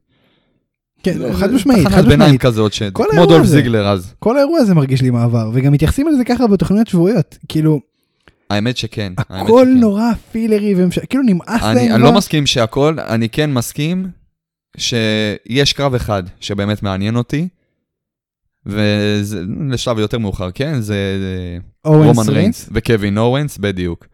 [1.03, 2.40] כן, זה- חד משמעית, חד ביניים משמעית.
[2.40, 2.83] כזאת, ש...
[2.83, 3.46] כמו דולף.
[3.46, 4.14] זיגלר אז.
[4.18, 7.38] כל האירוע הזה מרגיש לי מעבר, וגם מתייחסים לזה ככה בתוכניות שבועיות.
[7.48, 7.81] כאילו,
[8.50, 9.12] האמת שכן.
[9.18, 9.80] האמת הכל שכן.
[9.80, 11.76] נורא פילרי, והם ש- כאילו נמאס להם.
[11.76, 12.10] אני, אני כבר.
[12.10, 14.06] לא מסכים שהכל, אני כן מסכים
[14.76, 17.48] שיש קרב אחד שבאמת מעניין אותי,
[18.66, 20.80] וזה לשלב יותר מאוחר, כן?
[20.80, 20.96] זה
[21.84, 22.68] רומן ריינס.
[22.72, 24.06] וקווין אורנס, בדיוק.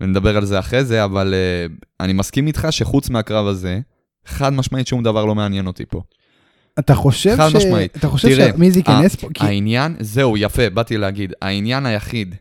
[0.00, 3.80] ונדבר על זה אחרי זה, אבל uh, אני מסכים איתך שחוץ מהקרב הזה,
[4.26, 6.02] חד משמעית שום דבר לא מעניין אותי פה.
[6.78, 7.54] אתה חושב חד ש...
[7.56, 7.96] משמעית.
[7.96, 9.28] אתה חושב תראה, שמי זה ייכנס פה?
[9.34, 12.34] כי- העניין, זהו, יפה, באתי להגיד, העניין היחיד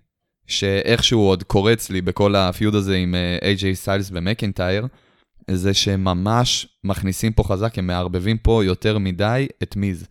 [0.48, 4.88] שאיכשהו עוד קורץ לי בכל הפיוד הזה עם איי-ג'יי סטיילס ומקנטייר,
[5.52, 10.08] זה שממש מכניסים פה חזק, הם מערבבים פה יותר מדי את מיז.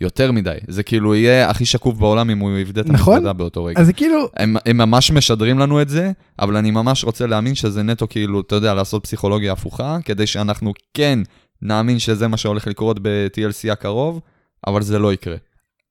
[0.00, 0.56] יותר מדי.
[0.68, 3.14] זה כאילו יהיה הכי שקוף בעולם אם הוא יבדה את נכון.
[3.14, 3.80] המזוודה באותו רגע.
[3.80, 7.54] אז זה כאילו, הם, הם ממש משדרים לנו את זה, אבל אני ממש רוצה להאמין
[7.54, 11.18] שזה נטו כאילו, אתה יודע, לעשות פסיכולוגיה הפוכה, כדי שאנחנו כן
[11.62, 14.20] נאמין שזה מה שהולך לקרות ב-TLC הקרוב,
[14.66, 15.36] אבל זה לא יקרה.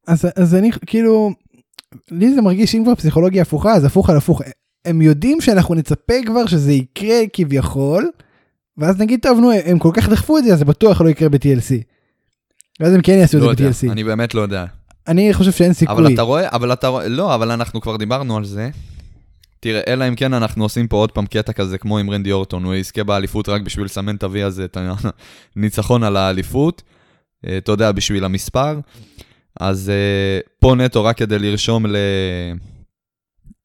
[0.07, 1.31] אז, אז אני כאילו,
[2.11, 4.41] לי זה מרגיש שאם כבר פסיכולוגיה הפוכה, אז הפוך על הפוך.
[4.85, 8.09] הם יודעים שאנחנו נצפה כבר שזה יקרה כביכול,
[8.77, 11.29] ואז נגיד, טוב, נו, הם כל כך דחפו את זה, אז זה בטוח לא יקרה
[11.29, 11.83] ב-TLC.
[12.79, 13.91] ואז הם כן יעשו לא את זה יודע, ב-TLC.
[13.91, 14.65] אני באמת לא יודע.
[15.07, 15.95] אני חושב שאין סיכוי.
[15.95, 18.69] אבל אתה רואה, אבל אתה רואה, לא, אבל אנחנו כבר דיברנו על זה.
[19.59, 22.63] תראה, אלא אם כן אנחנו עושים פה עוד פעם קטע כזה כמו עם רנדי אורטון,
[22.63, 24.77] הוא יזכה באליפות רק בשביל לסמן את ה-V הזה, את
[25.55, 26.81] הניצחון על האליפות,
[27.47, 28.79] אה, אתה יודע, בשביל המספר.
[29.59, 29.95] אז אה,
[30.59, 31.95] פה נטו רק כדי לרשום ל...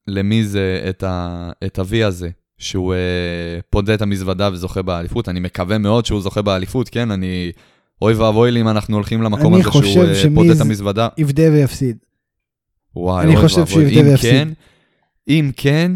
[0.07, 1.51] למי זה את, ה...
[1.65, 2.99] את ה-V הזה, שהוא אה,
[3.69, 5.29] פודה את המזוודה וזוכה באליפות.
[5.29, 7.11] אני מקווה מאוד שהוא זוכה באליפות, כן?
[7.11, 7.51] אני...
[8.01, 11.07] אוי ואבוי לי אם אנחנו הולכים למקום אני הזה חושב שהוא שמיז- פודה את המזוודה.
[11.17, 11.97] יבדה ויפסיד.
[12.95, 13.99] וואי, אני אוי חושב ואבוי.
[14.01, 14.31] אם ויפסיד.
[14.31, 14.47] כן,
[15.27, 15.91] אם כן,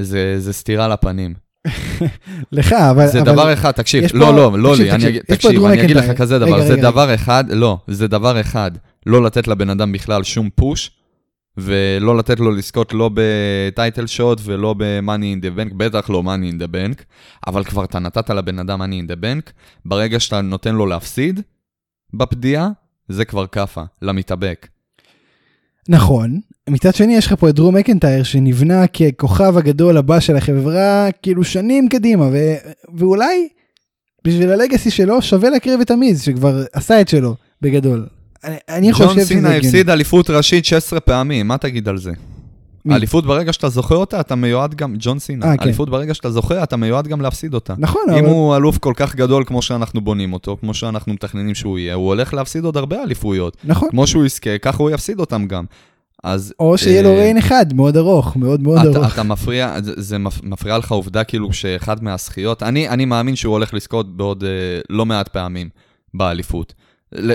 [0.00, 1.34] זה, זה סטירה לפנים.
[2.52, 3.06] לך, אבל...
[3.06, 3.32] זה אבל...
[3.32, 5.96] דבר אחד, תקשיב, לא, פה- לא, לא תקשיב, לי, אני תקשיב, פה תקשיב, אני אגיד
[5.96, 6.10] לך.
[6.16, 8.70] כזה רגע, דבר, זה רגע, דבר אחד, לא, זה דבר אחד,
[9.06, 10.90] לא לתת לבן אדם בכלל שום פוש,
[11.56, 16.54] ולא לתת לו לזכות לא בטייטל שוט ולא ב-money in the bank, בטח לא money
[16.54, 17.02] in the bank,
[17.46, 19.52] אבל כבר אתה נתת לבן אדם money in the bank,
[19.84, 21.40] ברגע שאתה נותן לו להפסיד
[22.14, 22.68] בפדיעה,
[23.08, 24.68] זה כבר כאפה, למתאבק.
[25.88, 26.40] נכון.
[26.70, 31.44] מצד שני יש לך פה את דרום מקנטייר שנבנה ככוכב הגדול הבא של החברה כאילו
[31.44, 32.36] שנים קדימה ו...
[32.94, 33.48] ואולי
[34.24, 38.06] בשביל הלגאסי שלו שווה להקריב את המיז שכבר עשה את שלו בגדול.
[38.68, 39.66] אני, חושב ג'ון שזה סינה הגיוני.
[39.66, 42.12] הפסיד אליפות ראשית 16 פעמים, מה תגיד על זה?
[42.90, 45.62] אליפות ברגע שאתה זוכר אותה, אתה מיועד גם, ג'ון סינה, אה, כן.
[45.62, 47.74] אליפות ברגע שאתה זוכר, אתה מיועד גם להפסיד אותה.
[47.78, 48.26] נכון, אם אבל...
[48.26, 52.06] הוא אלוף כל כך גדול כמו שאנחנו בונים אותו, כמו שאנחנו מתכננים שהוא יהיה, הוא
[52.06, 53.56] הולך להפסיד עוד הרבה אליפויות.
[53.64, 53.90] נכון.
[53.90, 55.64] כמו שהוא יזכה, ככה הוא יפסיד אותם גם.
[56.24, 56.54] אז...
[56.60, 59.14] או שיהיה לו אה, ריין אחד, מאוד ארוך, מאוד מאוד אתה, ארוך.
[59.14, 63.52] אתה מפריע, זה, זה מפ- מפריע לך עובדה כאילו שאחד מהזכיות, אני, אני מאמין שהוא
[63.52, 64.48] הולך לזכות בעוד אה,
[64.90, 65.68] לא מעט פעמים
[66.14, 66.74] באליפות.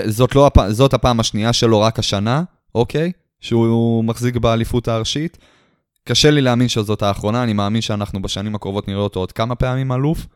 [0.06, 2.42] זאת, לא, הפ- זאת הפעם השנייה שלו רק השנה,
[2.74, 3.12] אוקיי?
[3.40, 5.38] שהוא מחזיק באליפות הארשית.
[6.04, 9.92] קשה לי להאמין שזאת האחרונה, אני מאמין שאנחנו בשנים הקרובות נראה אותו עוד כמה פעמים
[9.92, 10.26] אלוף.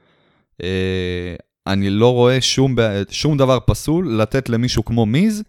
[0.62, 0.68] אה,
[1.66, 2.76] אני לא רואה שום,
[3.10, 5.42] שום דבר פסול לתת למישהו כמו מיז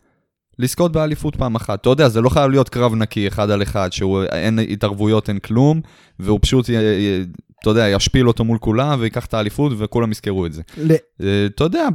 [0.59, 1.81] לזכות באליפות פעם אחת.
[1.81, 5.39] אתה יודע, זה לא חייב להיות קרב נקי אחד על אחד, שהוא אין התערבויות, אין
[5.39, 5.81] כלום,
[6.19, 6.69] והוא פשוט,
[7.61, 10.61] אתה יודע, ישפיל אותו מול כולם ויקח את האליפות וכולם יזכרו את זה.
[10.77, 11.87] ל- אה, אתה יודע,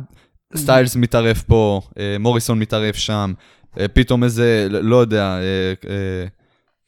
[0.57, 3.33] סטיילס מתערף פה, אה, מוריסון מתערף שם,
[3.81, 5.39] אה, פתאום איזה, לא יודע,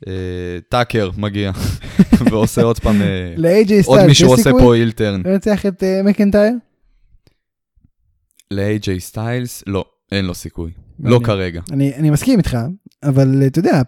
[0.06, 0.12] אה,
[0.68, 1.52] טאקר מגיע
[2.30, 2.96] ועושה עוד פעם,
[3.86, 5.22] עוד מישהו עושה פה אילטרן.
[5.24, 6.52] לנצח את מקנטייר?
[8.50, 9.64] ל-AJ סטיילס?
[9.66, 10.70] לא, אין לו סיכוי.
[11.00, 11.20] לא.
[11.24, 11.60] כרגע.
[11.72, 12.58] אני אני מסכים איתך,
[13.02, 13.82] אבל אתה יודע,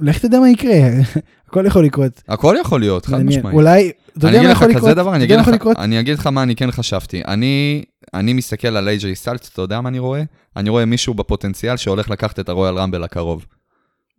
[0.00, 0.74] לך תדע מה יקרה,
[1.48, 2.22] הכל יכול לקרות.
[2.28, 3.22] הכל יכול להיות, חד.
[3.22, 3.54] משמעית.
[3.54, 4.96] אולי, אתה יודע מה יכול כזה לקרות?
[4.96, 5.76] דבר, אני אגיד לך, יכול לקרות?
[5.78, 7.22] אני אגיד לך מה אני כן חשבתי.
[7.28, 7.84] אני,
[8.14, 10.22] אני מסתכל על AJ סטיילס, אתה יודע מה אני רואה?
[10.56, 13.46] אני רואה מישהו בפוטנציאל שהולך לקחת את הרויאל רמבל הקרוב.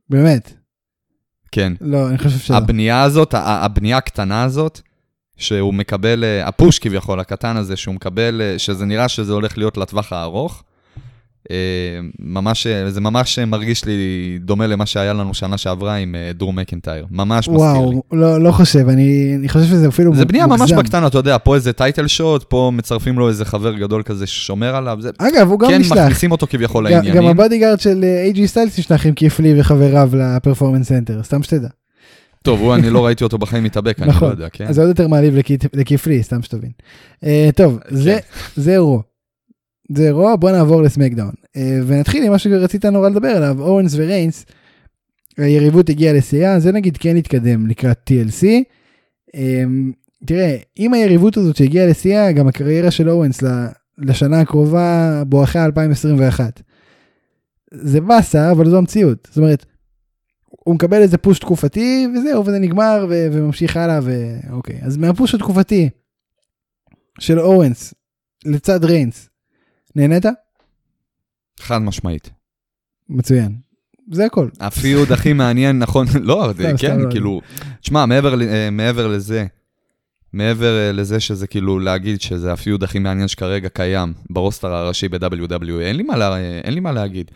[0.10, 0.53] באמת.
[1.51, 1.73] כן.
[1.81, 2.55] לא, אני חושב שלא.
[2.55, 4.81] הבנייה הזאת, הבנייה הקטנה הזאת,
[5.38, 9.77] שהוא מקבל, אה, הפוש כביכול, הקטן הזה, שהוא מקבל, אה, שזה נראה שזה הולך להיות
[9.77, 10.63] לטווח הארוך.
[11.51, 11.55] אה,
[12.19, 13.93] ממש, אה, זה ממש מרגיש לי
[14.41, 17.05] דומה למה שהיה לנו שנה שעברה עם אה, דרום מקנטייר.
[17.12, 17.79] ממש מזכיר לי.
[17.79, 20.75] וואו, לא לא חושב, אני אני חושב שזה אפילו זה בנייה ממש מוגזם.
[20.77, 24.75] בקטנה, אתה יודע, פה איזה title shot, פה מצרפים לו איזה חבר גדול כזה ששומר
[24.75, 25.10] עליו, זה...
[25.17, 25.97] אגב, הוא גם כן, נשלח.
[25.97, 27.29] מכניסים אותו כביכול גם- גם לעניינים.
[27.29, 31.67] ה bodyguard של אייג'י סטיילס נשלח עם קית' לי וחבריו ל Performance Center, סתם שתדע.
[32.43, 34.29] טוב, הוא, אני לא ראיתי אותו בחיים מתאבק, אני לא נכון.
[34.29, 34.65] יודע, כן?
[34.67, 36.71] אז זה עוד יותר מעליב לכי- לקית' לי, סתם שתבין.
[37.55, 38.19] טוב, זה-
[38.55, 39.01] זה רו.
[39.91, 41.33] זה רו, בוא נעבור לסמקדאון.
[41.55, 44.45] אה, ונתחיל עם מה שרצית נורא לדבר עליו, אורנס וריינס.
[45.37, 48.45] היריבות הגיעה לשיאה, זה נגיד כן התקדם לקראת TLC.
[49.35, 49.63] אה,
[50.25, 53.43] תראה, עם היריבות הזאת שהגיעה לשיאה, גם הקריירה של אורנס
[53.97, 56.61] לשנה הקרובה בואכה 2021.
[57.71, 59.27] זה באסה, אבל זו המציאות.
[59.27, 59.65] זאת אומרת,
[60.49, 64.79] הוא מקבל איזה פוש תקופתי, וזהו, וזה נגמר, ו- וממשיך הלאה, ואוקיי.
[64.81, 65.89] אז מהפוש התקופתי
[67.19, 67.93] של אורנס
[68.45, 69.29] לצד ריינס,
[69.95, 70.25] נהנית?
[71.60, 72.29] חד משמעית.
[73.10, 73.55] מצוין.
[74.12, 74.49] זה הכל.
[74.59, 77.12] ה feud הכי מעניין, נכון, לא, זה- סתם, כן, לא.
[77.12, 77.41] כאילו,
[77.81, 79.45] תשמע, מעבר אה, מעבר לזה,
[80.34, 84.73] מעבר אה, לזה שזה כאילו להגיד שזה ה feud הכי מעניין שכרגע קיים ב roster
[84.73, 87.31] הראשי ב-WWE, אין לי מה לה- אין לי מה להגיד.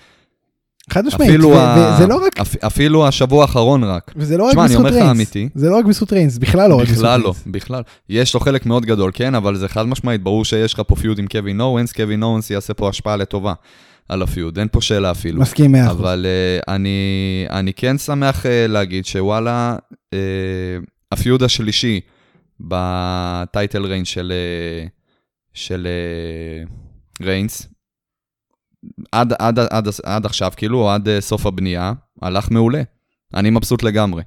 [0.94, 1.30] חד משמעית.
[1.30, 4.12] אפילו ה- וזה לא רק, אפ- אפילו השבוע האחרון רק.
[4.16, 5.12] וזה לא רק אני בזכות אומר לך ריינס.
[5.12, 5.50] אמיתי.
[5.56, 7.44] זה לא רק בזכות ריינס, בכלל לא רק בזכות בכלל לא, ריינס.
[7.48, 7.82] בכלל.
[8.10, 11.20] יש לו חלק מאוד גדול, כן, אבל זה חד משמעית, ברור שיש לך פה feud
[11.20, 13.54] עם קווין אורנס, קווין אורנס יעשה פה השפעה לטובה
[14.10, 15.42] על הפיוד, אין פה שאלה אפילו.
[15.42, 15.78] מסכים 100%.
[15.92, 16.90] אבל uh, אני,
[17.50, 20.18] אני כן שמח uh, להגיד שוואלה, uh,
[21.12, 22.00] הפיוד השלישי
[22.60, 24.34] בטייטל ריינס של,
[24.86, 24.90] uh,
[25.54, 25.88] של
[27.20, 27.68] uh, ריינס,
[29.12, 32.82] עד, עד, עד, עד עכשיו, כאילו, עד uh, סוף הבנייה, הלך מעולה.
[33.34, 34.24] אני מבסוט לגמרי.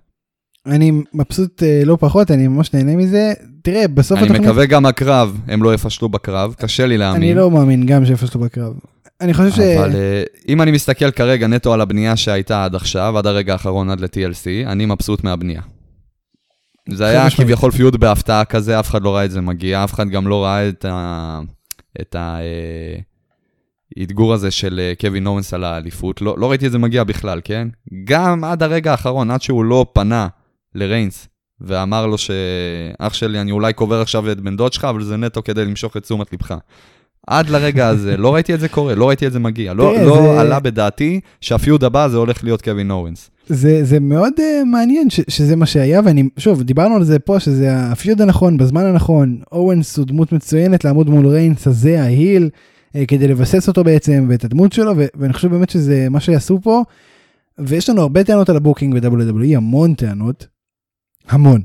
[0.67, 3.33] אני מבסוט אה, לא פחות, אני ממש נהנה מזה.
[3.63, 7.23] תראה, בסוף אני התוכנית, מקווה גם הקרב, הם לא יפשלו בקרב, קשה לי להאמין.
[7.23, 8.73] אני לא מאמין גם שיפסלו בקרב.
[9.21, 9.59] אני חושב ש...
[9.59, 13.91] אבל אה, אם אני מסתכל כרגע נטו על הבנייה שהייתה עד עכשיו, עד הרגע האחרון,
[13.91, 15.63] עד ל-TLC, אני מבסוט מהבנייה.
[16.89, 17.49] זה היה משמעית.
[17.49, 20.45] כביכול פיוד בהפתעה כזה, אף אחד לא ראה את זה מגיע, אף אחד גם לא
[20.45, 21.41] ראה את ה...
[22.01, 22.39] את ה...
[23.99, 27.41] האתגור הזה של אה, קווין אורנס על האליפות, לא, לא ראיתי את זה מגיע בכלל,
[27.45, 27.69] כן?
[28.05, 30.29] גם עד הרגע האחרון, עד שהוא לא פנה
[30.75, 31.29] לריינס
[31.61, 35.43] ואמר לו שאח שלי, אני אולי קובר עכשיו את בן דוד שלך, אבל זה נטו
[35.43, 36.55] כדי למשוך את תשומת לבך.
[37.27, 39.73] עד לרגע הזה, לא ראיתי את זה קורה, לא ראיתי את זה מגיע.
[39.75, 43.31] לא, תראה, לא זה- עלה בדעתי שה feud הבא זה הולך להיות קווין אוונס.
[43.49, 47.41] זה, זה מאוד אה, מעניין ש, שזה מה שהיה, ואני, שוב, דיברנו על זה פה,
[47.41, 52.10] שזה ה feud הנכון, בזמן הנכון, אוונס הוא דמות מצוינת לעמוד מול ריינס הזה, ה
[52.10, 52.49] heel,
[53.09, 56.83] כדי לבסס אותו בעצם, ואת הדמות שלו, ואני חושב באמת שזה מה שיעשו פה,
[57.59, 60.47] ויש לנו הרבה טענות על ה booking ב-WWE, המון טענות,
[61.29, 61.63] המון.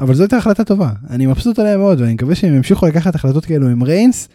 [0.00, 3.44] אבל זו הייתה החלטה טובה, אני מבסוט עליה מאוד, ואני מקווה שהם ימשיכו לקחת החלטות
[3.44, 4.28] כאלו עם ריינס,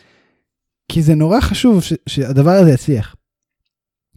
[0.90, 3.16] כי זה נורא חשוב ש, שהדבר הזה יצליח.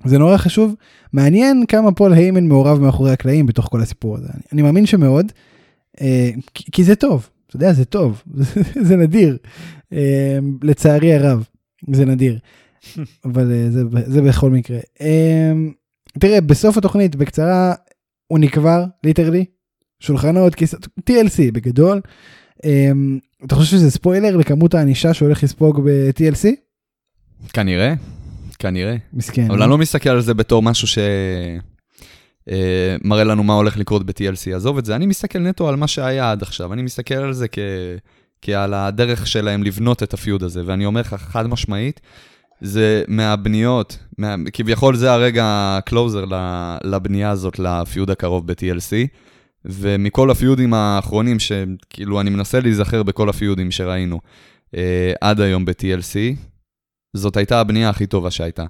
[0.04, 0.74] זה נורא חשוב,
[1.12, 4.28] מעניין כמה פול היימן מעורב מאחורי הקלעים בתוך כל הסיפור הזה.
[4.34, 5.32] אני, אני מאמין שמאוד,
[6.00, 8.22] אה, כי, כי זה טוב, אתה יודע, זה טוב,
[8.88, 9.36] זה נדיר,
[9.92, 11.44] אה, לצערי הרב,
[11.92, 12.38] זה נדיר.
[13.24, 14.78] אבל אה, זה, זה בכל מקרה.
[15.00, 15.72] אמ,
[16.18, 17.74] תראה, בסוף התוכנית, בקצרה,
[18.26, 19.44] הוא נקבר, literally,
[20.00, 22.00] שולחנות, כיסאות, TLC בגדול.
[22.64, 26.48] אמ, אתה חושב שזה ספוילר לכמות הענישה שהוא הולך לספוג ב-TLC?
[27.52, 27.94] כנראה,
[28.58, 28.96] כנראה.
[29.12, 29.44] מסכן.
[29.50, 29.64] אבל אה?
[29.64, 30.98] אני לא מסתכל על זה בתור משהו ש...
[32.50, 35.88] אה, מראה לנו מה הולך לקרות ב-TLC, עזוב את זה, אני מסתכל נטו על מה
[35.88, 37.58] שהיה עד עכשיו, אני מסתכל על זה כ...
[38.42, 42.00] כעל הדרך שלהם לבנות את ה feud הזה, ואני אומר לך חד משמעית,
[42.60, 44.34] זה מהבניות, מה...
[44.52, 46.24] כביכול זה הרגע ה closer
[46.84, 48.92] לבנייה הזאת לפיוד הקרוב ב-TLC,
[49.64, 54.20] ומכל הפיודים האחרונים, שכאילו אני מנסה להיזכר בכל הפיודים שראינו
[54.76, 56.36] אה, עד היום ב-TLC,
[57.16, 58.64] זאת הייתה הבנייה הכי טובה שהייתה.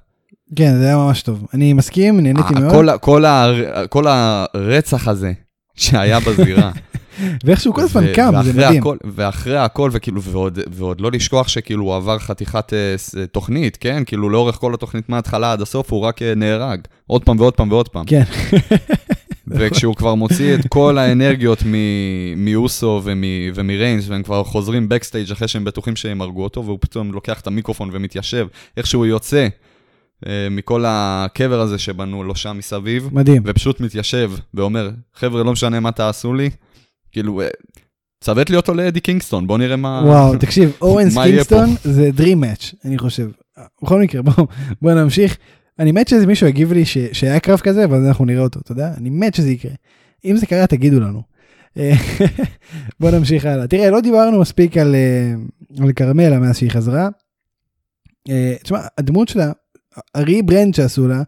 [0.56, 1.46] כן, זה היה ממש טוב.
[1.54, 2.72] אני מסכים, נהניתי מאוד.
[2.72, 3.46] כל, כל, ה-
[3.88, 5.32] כל הרצח הזה
[5.74, 6.70] שהיה בזירה.
[7.44, 8.80] ואיכשהו כל הזמן קם, זה מדהים.
[8.82, 13.76] הכל, ואחרי הכל, וכאילו, ועוד, ועוד לא לשכוח שכאילו הוא עבר חתיכת אה, ס- תוכנית,
[13.80, 14.02] כן?
[14.06, 16.80] כאילו לאורך כל התוכנית מההתחלה עד הסוף הוא רק אה, נהרג.
[17.06, 18.04] עוד פעם ועוד פעם ועוד פעם.
[18.06, 18.22] כן.
[19.50, 25.48] וכשהוא כבר מוציא את כל האנרגיות מ- מאוסו ומ- ומריינס, והם כבר חוזרים backstage אחרי
[25.48, 29.46] שהם בטוחים שהם הרגו אותו, והוא פתאום לוקח את המיקרופון ומתיישב, איך שהוא יוצא
[30.26, 33.42] אה, מכל הקבר הזה שבנו לו שם מסביב, מדהים.
[33.46, 36.50] ופשוט מתיישב ואומר, חבר'ה, לא משנה מה תעשו לי,
[37.12, 37.48] כאילו, אה,
[38.24, 40.02] צוות לי אותו לאדי קינגסטון, בוא נראה מה...
[40.04, 41.18] וואו, תקשיב, אוונס?
[41.18, 43.30] קינגסטון זה Dream Match, אני חושב.
[43.82, 44.46] בכל מקרה, בואו
[44.82, 45.36] בוא נמשיך.
[45.78, 48.72] אני מת שזה מישהו יגיב לי ש- שהיה קרב כזה, אבל אנחנו נראה אותו, אתה
[48.72, 48.92] יודע?
[48.96, 49.72] אני מת שזה יקרה.
[50.24, 51.22] אם זה קרה, תגידו לנו.
[53.00, 53.66] בוא נמשיך הלאה.
[53.66, 55.34] תראה, לא דיברנו מספיק על, אה,
[55.84, 57.08] על כרמלה מאז שהיא חזרה.
[58.30, 59.52] אה, תשמע, הדמות שלה,
[60.14, 61.22] הריברנד שעשו לה,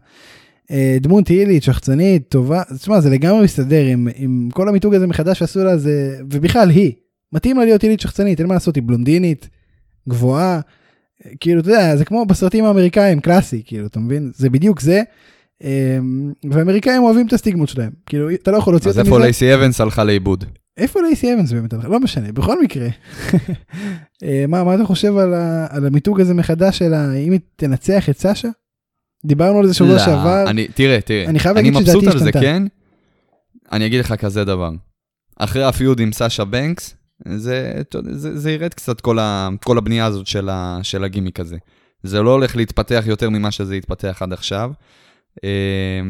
[1.01, 5.63] דמות הילית, שחצנית, טובה, תשמע, זה לגמרי מסתדר עם, עם כל המיתוג הזה מחדש שעשו
[5.63, 6.91] לה, זה, ובכלל היא,
[7.33, 9.49] מתאים לה להיות הילית שחצנית, אין מה לעשות, היא בלונדינית,
[10.09, 10.59] גבוהה,
[11.25, 14.31] אה, כאילו, אתה יודע, זה כמו בסרטים האמריקאים, קלאסי, כאילו, אתה מבין?
[14.35, 15.01] זה בדיוק זה.
[15.63, 15.97] אה,
[16.51, 19.25] ואמריקאים אוהבים את הסטיגמות שלהם, כאילו, אתה לא יכול להוציא אז אותם איפה מזה.
[19.25, 20.45] לייסי אבנס הלכה לאיבוד?
[20.77, 21.73] איפה לייסי אבנס באמת?
[21.73, 22.87] לא משנה, בכל מקרה.
[24.23, 28.09] אה, מה, מה אתה חושב על, ה, על המיתוג הזה מחדש שלה, אם היא תנצח
[28.09, 28.49] את סאשה?
[29.25, 30.49] דיברנו על זה שבוע לא, שעבר.
[30.49, 32.45] אני, תראה, תראה, אני חייב אני להגיד מבסוט שדעתי על זה, השתנתה.
[32.45, 32.63] כן?
[33.71, 34.71] אני אגיד לך כזה דבר.
[35.39, 36.95] אחרי הפיוד עם סאשה בנקס,
[37.35, 41.39] זה, יודע, זה, זה ירד קצת כל, ה, כל הבנייה הזאת של, ה, של הגימיק
[41.39, 41.57] הזה.
[42.03, 44.71] זה לא הולך להתפתח יותר ממה שזה התפתח עד עכשיו.
[45.43, 46.01] אה,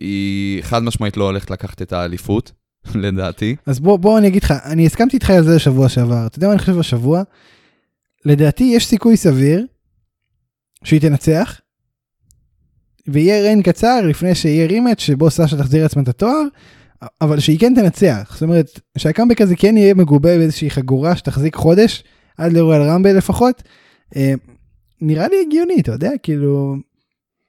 [0.00, 2.52] היא חד משמעית לא הולכת לקחת את האליפות,
[2.94, 3.56] לדעתי.
[3.66, 6.46] אז בוא, בוא אני אגיד לך, אני הסכמתי איתך על זה השבוע שעבר, אתה יודע
[6.46, 7.22] מה אני חושב השבוע?
[8.24, 9.66] לדעתי יש סיכוי סביר
[10.84, 11.60] שהיא תנצח,
[13.08, 16.42] ויהיה ריין קצר לפני שיהיה רימץ' שבו סאשה תחזיר לעצמה את התואר,
[17.20, 22.04] אבל שהיא כן תנצח, זאת אומרת שהקאמבק הזה כן יהיה מגובה באיזושהי חגורה שתחזיק חודש,
[22.38, 23.62] עד לרויאל ראמבל לפחות.
[24.16, 24.34] אה,
[25.00, 26.76] נראה לי הגיוני, אתה יודע, כאילו,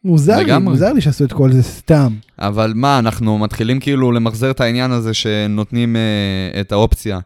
[0.04, 0.58] מוזר לי.
[0.60, 2.14] מוזר לי שעשו את כל זה סתם.
[2.40, 7.20] אבל מה, אנחנו מתחילים כאילו למחזר את העניין הזה שנותנים אה, את האופציה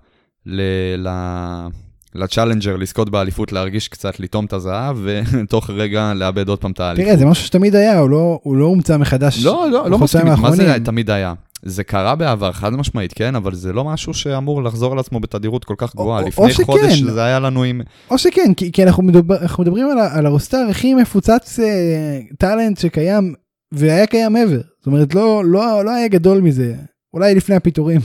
[0.45, 1.67] ל- ל-
[2.15, 6.79] ל challenger לזכות באליפות, להרגיש קצת, לטעום את הזהב, ותוך רגע לאבד עוד פעם את
[6.79, 7.05] האליפות.
[7.05, 9.45] תראה, זה משהו שתמיד היה, הוא לא, הוא לא הומצא מחדש.
[9.45, 10.75] לא, לא, לא מסכים, מה זה.
[10.83, 11.33] תמיד היה?
[11.63, 15.65] זה קרה בעבר, חד משמעית, כן, אבל זה לא משהו שאמור לחזור על עצמו בתדירות
[15.65, 16.21] כל כך גבוהה.
[16.21, 16.63] או- לפני או שכן.
[16.63, 17.81] חודש זה היה לנו עם...
[18.11, 22.77] או שכן, כי, כי אנחנו, מדבר, אנחנו מדברים על, על הרוסטר הכי מפוצץ אה, טאלנט
[22.77, 23.33] שקיים,
[23.71, 24.63] והיה קיים ever.
[24.77, 26.75] זאת אומרת, לא, לא, לא היה גדול מזה.
[27.13, 28.01] אולי לפני הפיטורים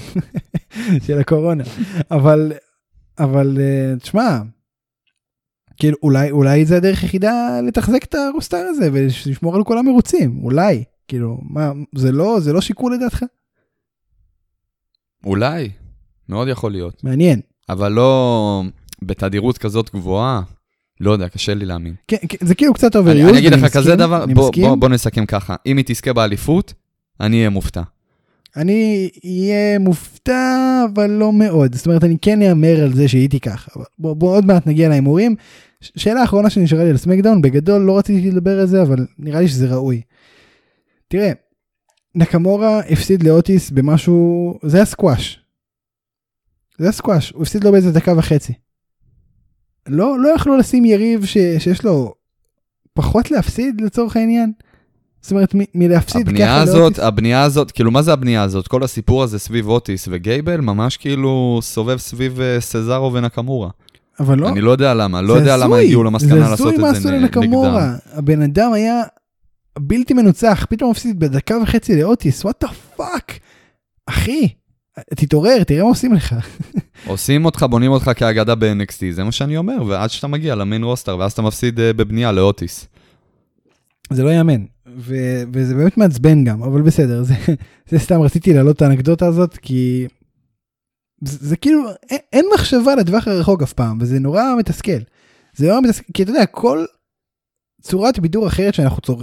[1.06, 1.64] של הקורונה.
[2.10, 2.52] אבל,
[3.18, 4.38] אבל, אה, תשמע,
[5.76, 10.40] כאילו, אולי, אולי זה הדרך היחידה לתחזק את הרוסטר הזה ולשמור על כל המרוצים.
[10.42, 10.84] אולי.
[11.08, 13.24] כאילו, מה, זה לא, זה לא שיקול לדעתך?
[15.24, 15.70] אולי,
[16.28, 17.04] מאוד יכול להיות.
[17.04, 17.40] מעניין.
[17.68, 18.62] אבל לא
[19.02, 20.42] בתדירות כזאת גבוהה,
[21.00, 21.94] לא יודע, קשה לי להאמין.
[22.08, 24.50] כן, כן, זה כאילו קצת אני, overused, אני אגיד לך מסכים, כזה דבר, אני בוא.
[24.60, 26.74] בוא, בוא נסכם ככה, אם היא תזכה באליפות,
[27.20, 27.82] אני אהיה מופתע.
[28.56, 31.74] אני אהיה מופתע, אבל לא מאוד.
[31.74, 33.68] זאת אומרת, אני כן אאמר על זה שהיא תיקח.
[33.98, 35.36] בוא, בוא עוד מעט נגיע להימורים.
[35.80, 39.48] שאלה אחרונה שנשארה לי על סמקדאון, בגדול לא רציתי לדבר על זה, אבל נראה לי
[39.48, 40.02] שזה ראוי.
[41.08, 41.32] תראה,
[42.14, 45.40] נקמורה הפסיד לאוטיס במשהו, זה היה סקואש.
[46.78, 48.52] זה היה סקואש, הוא הפסיד לו באיזה דקה וחצי.
[49.86, 52.14] לא, לא יכלו לשים יריב ש, שיש לו
[52.94, 54.52] פחות להפסיד לצורך העניין.
[55.26, 56.74] זאת אומרת, מ- מלהפסיד ככה הבנייה לאוטיס.
[56.74, 58.68] הזאת, הבנייה הזאת, כאילו, מה זה הבנייה הזאת?
[58.68, 63.70] כל הסיפור הזה סביב אוטיס וגייבל, ממש כאילו סובב סביב אה, סזארו ונקמורה.
[64.20, 66.64] אבל לא, אני לא יודע למה, לא זה יודע למה הזוי, הגיעו למסקנה לעשות זה
[66.64, 67.86] הזוי מה את זה עשו לנקמורה.
[67.86, 68.18] נגדם.
[68.18, 69.02] הבן אדם היה
[69.78, 73.38] בלתי מנוצח, פתאום הפסיד בדקה וחצי לאוטיס, what the fuck.
[74.06, 74.48] אחי,
[75.14, 76.34] תתעורר, תראה מה עושים לך.
[77.06, 80.82] עושים אותך, בונים אותך כאגדה ב-NXT, זה מה שאני אומר, ועד שאתה מגיע ל main
[80.84, 82.86] roster, ואז אתה מפסיד אה, בבנייה לאוטיס.
[84.12, 84.64] זה לא ייאמן,
[84.96, 87.34] ו- וזה באמת מעצבן גם, אבל בסדר, זה,
[87.90, 90.06] זה סתם רציתי להעלות את האנקדוטה הזאת, כי
[91.24, 94.98] זה, זה כאילו, אין, אין מחשבה לטווח הרחוק אף פעם, וזה נורא מתסכל.
[95.56, 96.84] זה נורא מתסכל, כי אתה יודע, כל
[97.82, 99.22] צורת בידור אחרת שאנחנו צור...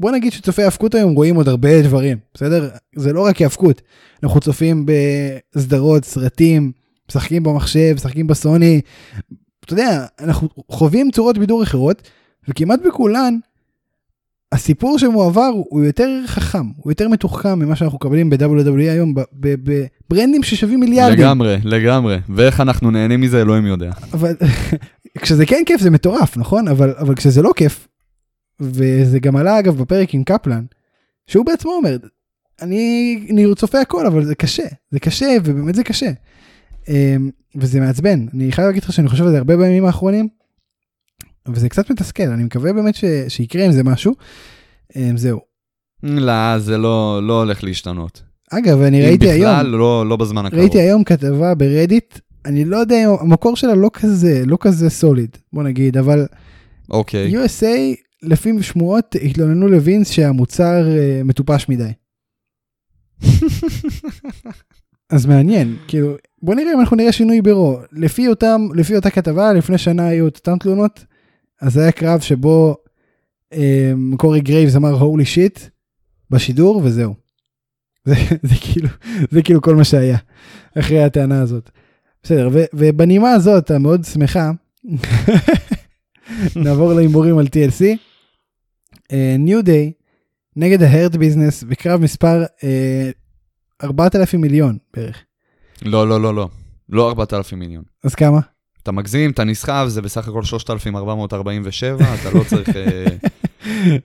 [0.00, 2.68] בוא נגיד שצופי האבקות היום רואים עוד הרבה דברים, בסדר?
[2.96, 3.82] זה לא רק האבקות,
[4.22, 6.72] אנחנו צופים בסדרות, סרטים,
[7.10, 8.80] משחקים במחשב, משחקים בסוני,
[9.64, 12.08] אתה יודע, אנחנו חווים צורות בידור אחרות,
[12.48, 13.38] וכמעט בכולן,
[14.52, 20.80] הסיפור שמועבר הוא יותר חכם, הוא יותר מתוחכם ממה שאנחנו מקבלים ב-WWE היום, בברנדים ששווים
[20.80, 21.18] מיליארדים.
[21.18, 22.18] לגמרי, לגמרי.
[22.28, 23.90] ואיך אנחנו נהנים מזה, אלוהים יודע.
[24.12, 24.34] אבל
[25.22, 26.68] כשזה כן כיף זה מטורף, נכון?
[26.68, 27.88] אבל, אבל כשזה לא כיף,
[28.60, 30.64] וזה גם עלה אגב בפרק עם קפלן,
[31.26, 31.96] שהוא בעצמו אומר,
[32.62, 36.10] אני, אני צופה הכל, אבל זה קשה, זה קשה, ובאמת זה קשה.
[36.88, 40.28] אמ, וזה מעצבן, אני חייב להגיד לך שאני חושב על זה הרבה בימים האחרונים,
[41.54, 44.14] וזה קצת מתסכל, אני מקווה באמת ש, שיקרה עם זה משהו.
[44.96, 45.40] אמ, זהו.
[46.02, 48.22] לא, זה לא, לא הולך להשתנות.
[48.50, 50.60] אגב, אני ראיתי היום, בכלל, לא, לא בזמן הקרוב.
[50.60, 55.62] ראיתי היום כתבה ברדיט, אני לא יודע המקור שלה לא כזה, לא כזה סוליד, בוא
[55.62, 56.26] נגיד, אבל
[56.90, 57.44] אוקיי.
[57.44, 61.92] USA, לפי שמועות, התלוננו לווינס שהמוצר uh, מטופש מדי.
[65.10, 67.78] אז מעניין, כאילו, בוא נראה אם אנחנו נראה שינוי ברו.
[67.92, 71.04] לפי אותם, לפי אותה כתבה, לפני שנה היו את אותן תלונות,
[71.60, 72.76] אז זה היה קרב שבו
[73.52, 75.60] אה, קורי גרייבס אמר holy shit
[76.30, 77.14] בשידור וזהו.
[78.04, 78.88] זה, זה כאילו,
[79.30, 80.18] זה כאילו כל מה שהיה
[80.78, 81.70] אחרי הטענה הזאת.
[82.22, 84.50] בסדר, ו, ובנימה הזאת המאוד שמחה,
[86.64, 87.84] נעבור להימורים על TLC.
[89.38, 89.92] ניו אה, דיי
[90.56, 95.24] נגד ההרט ביזנס בקרב מספר אה, 4,000 מיליון בערך.
[95.82, 96.48] לא, לא, לא, לא.
[96.88, 97.84] לא 4,000 מיליון.
[98.04, 98.40] אז כמה?
[98.88, 103.06] אתה מגזים, אתה נסחב, זה בסך הכל 3,447, אתה לא צריך אה,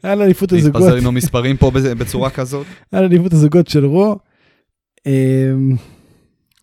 [0.11, 0.81] על אליפות הזוגות.
[0.81, 2.65] להתפזר עם המספרים פה בצורה כזאת.
[2.91, 4.17] על אליפות הזוגות של רו.
[5.05, 5.75] אמ,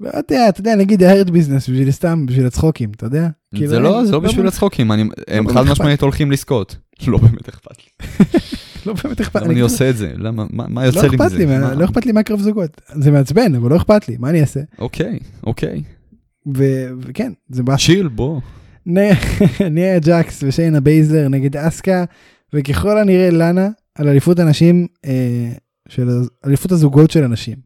[0.00, 3.28] לא יודע, אתה יודע, נגיד ההרד ביזנס בשביל סתם, בשביל הצחוקים, אתה יודע?
[3.54, 6.76] כאילו, זה לא זה לא בשביל הצחוקים, אני- הם חד משמעית הולכים לזכות.
[7.09, 8.24] לא באמת אכפת לי.
[8.87, 9.48] לא באמת אכפת לי.
[9.48, 10.12] אני עושה את זה?
[10.16, 11.74] למה, מה- מה לא יוצא לי מזה?
[11.76, 12.80] לא אכפת לי מהקרב זוגות.
[12.94, 14.61] זה מעצבן, אבל לא אכפת לי, מה אני אעשה?
[14.78, 15.83] אוקיי, אוקיי.
[16.57, 17.87] ו- וכן, זה באסה.
[17.87, 18.40] chill, בוא.
[19.61, 22.05] ניה ג'קס ושיינה בייזלר נגד אסקה,
[22.55, 25.53] וככל הנראה לאנה על אליפות הנשים, אה,
[25.88, 26.09] של
[26.46, 27.57] אליפות הזוגות של הנשים.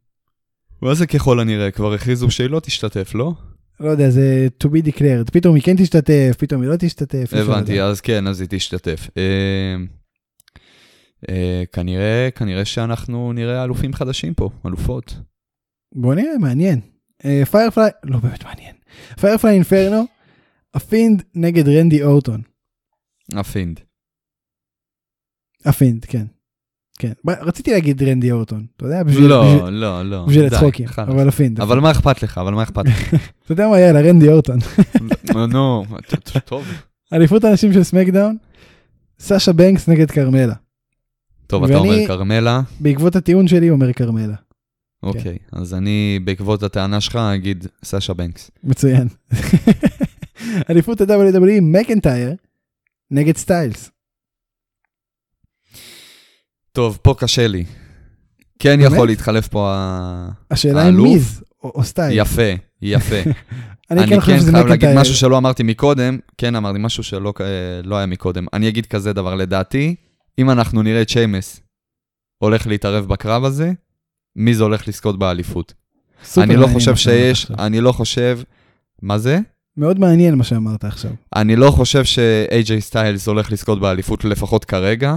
[0.83, 1.71] מה זה ככל הנראה?
[1.71, 3.33] כבר הכריזו שהיא לא תשתתף, לא?
[3.81, 7.31] לא יודע, זה to be declared, פתאום היא כן תשתתף, פתאום היא לא תשתתף.
[7.33, 7.81] הבנתי.
[7.81, 9.09] אז כן, אז היא תשתתף.
[9.17, 9.77] אה,
[11.29, 15.17] אה, כנראה, כנראה שאנחנו נראה אלופים חדשים פה, אלופות.
[15.95, 16.81] בוא נראה, מעניין.
[17.51, 18.75] פיירפליי, לא באמת מעניין.
[19.21, 20.05] פיירפליי אינפרנו,
[20.75, 22.43] הפינד נגד רנדי אורטון.
[23.33, 23.81] הפינד.
[25.65, 26.27] הפינד, כן.
[26.99, 27.13] כן.
[27.27, 30.25] רציתי להגיד רנדי אורטון, אתה יודע, בשביל, לא, בשביל, לא, לא.
[30.29, 30.87] בשביל הצחוקים.
[30.99, 31.61] אבל הפינד.
[31.61, 32.39] אבל מה אכפת לך?
[32.39, 33.15] אבל מה אכפת לך?
[33.45, 34.59] אתה יודע מה היה לרנדי אורטון.
[35.53, 35.85] נו,
[36.45, 36.67] טוב.
[37.13, 38.37] אליפות הנשים של סמקדאון,
[39.19, 40.55] סאשה בנקס נגד כרמלה.
[41.47, 44.35] טוב, אתה אומר כרמלה, בעקבות הטיעון שלי אומר כרמלה.
[45.05, 45.39] אוקיי.
[45.53, 48.51] אז אני, בעקבות הטענה שלך, אגיד סאשה בנקס.
[48.65, 49.09] מצוין.
[50.71, 52.35] אליפות ה-WWE מקנטייר
[53.11, 53.91] נגד סטיילס.
[56.73, 57.65] טוב, פה קשה לי.
[58.59, 58.93] כן באמת?
[58.93, 60.29] יכול להתחלף פה ה...
[60.51, 61.09] השאלה אם האלוף?
[61.09, 62.15] מיז או, או סטיילס.
[62.17, 63.17] יפה, יפה.
[63.91, 64.89] אני אני כן חושב כן חייב להגיד.
[64.95, 67.47] משהו שלא אמרתי מקודם, כן אמרתי משהו שלא אה,
[67.85, 68.47] לא היה מקודם.
[68.53, 69.95] אני אגיד כזה דבר, לדעתי,
[70.39, 71.61] אם אנחנו נראה את שיימס
[72.39, 73.73] הולך להתערב בקרב הזה,
[74.37, 75.75] מי זה הולך לזכות באליפות.
[76.39, 77.51] אני לא חושב שיש.
[77.51, 78.39] אני לא חושב,
[79.03, 79.39] מה זה?
[79.77, 81.11] מאוד מעניין מה שאמרת עכשיו.
[81.37, 85.17] אני לא חושב ש-AJ סטיילס הולך לזכות באליפות, לפחות כרגע.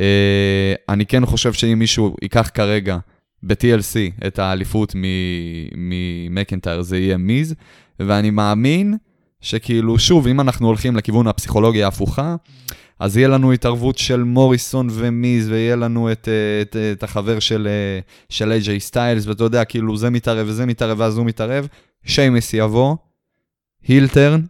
[0.00, 2.98] אה, אני כן חושב שאם מישהו ייקח כרגע
[3.42, 4.94] ב-TLC את האליפות
[5.76, 7.54] ממקנטייר, זה יהיה מיז,
[8.00, 8.96] ואני מאמין
[9.40, 12.36] שכאילו, שוב, אם אנחנו הולכים לכיוון הפסיכולוגיה ההפוכה,
[13.00, 17.68] אז יהיה לנו התערבות של מוריסון ומיז, ויהיה לנו את, אה, את, את החבר של,
[17.70, 21.68] אה, של AJ סטיילס, ואתה יודע, כאילו, זה מתערב וזה מתערב, ואז הוא מתערב,
[22.04, 22.96] שיימס יבוא,
[23.88, 24.40] הילטרן,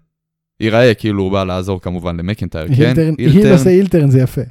[0.61, 2.73] ייראה כאילו הוא בא לעזור כמובן למקנטייר, כן?
[2.85, 4.43] הילטרן, היל עושה הילטרן זה יפה.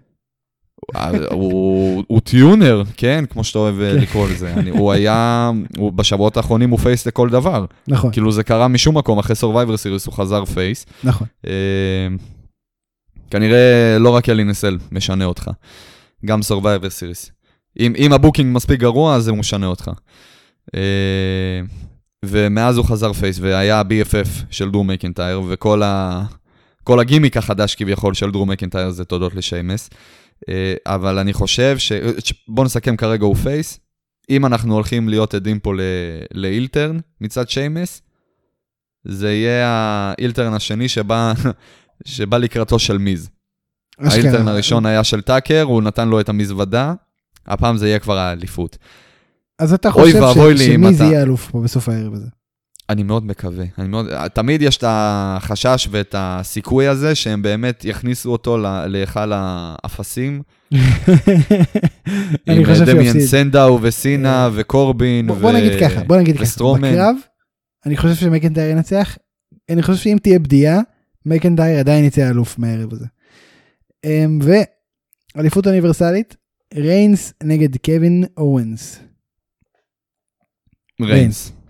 [1.32, 3.24] הוא- הוא טיונר, כן?
[3.30, 4.02] כמו שאתה אוהב אה, כן.
[4.02, 4.54] לקרוא לזה.
[4.54, 7.66] אני- הוא היה, הוא- בשבועות האחרונים הוא face לכל דבר.
[7.88, 10.86] נכון, כאילו זה קרה משום מקום, אחרי Survivor Series הוא חזר face.
[11.04, 11.28] נכון.
[11.48, 12.08] אה,
[13.30, 15.50] כנראה לא רק הל אין א סל משנה אותך,
[16.26, 17.32] גם Survivor Series.
[17.80, 19.92] אם, אם ה booking מספיק גרוע, אז הוא משנה אותך.
[20.76, 20.82] אה,
[22.26, 26.24] ומאז הוא חזר face, והיה ה-BFF של דרו מקנטייר, וכל ה...
[26.84, 29.90] כל הגימיק החדש כביכול של דרו מקינטייר זה תודות לשיימס.
[30.50, 31.92] אה, אבל אני חושב ש...
[32.48, 33.80] בואו נסכם כרגע הוא face.
[34.30, 35.74] אם אנחנו הולכים להיות עדים פה
[36.34, 38.02] ל heel turn מצד שיימס,
[39.04, 41.34] זה יהיה ה heel turn השני שבא,
[42.06, 43.30] שבא לקראתו של מיז.
[44.00, 46.94] ה heel turn הראשון היה של טאקר, הוא נתן לו את המזוודה,
[47.48, 48.78] הפעם זה יהיה כבר האליפות.
[49.60, 50.22] אז אתה חושב
[50.58, 52.28] שמיז יהיה אלוף פה בסוף הערב הזה?
[52.90, 53.66] אני מאוד מקווה.
[53.78, 58.58] אני מאוד, תמיד יש את החשש ואת הסיכוי הזה שהם באמת יכניסו אותו
[58.88, 60.42] להיכל האפסים.
[62.48, 65.42] עם דמיאן סנדאו וסינה אה, וקורבין וסטרומן.
[65.42, 67.16] בוא נגיד ככה, בוא נגיד ככה, בקרב,
[67.86, 69.18] אני חושב שמקנטייר ינצח,
[69.70, 70.80] אני חושב שאם תהיה פדייה,
[71.26, 73.06] מקנטייר עדיין יצא אלוף מהערב הזה.
[74.06, 74.40] אמ,
[75.36, 76.36] ואליפות אוניברסלית,
[76.76, 79.00] ריינס נגד קווין אוונס.
[81.02, 81.12] ריינס.
[81.12, 81.65] ריינס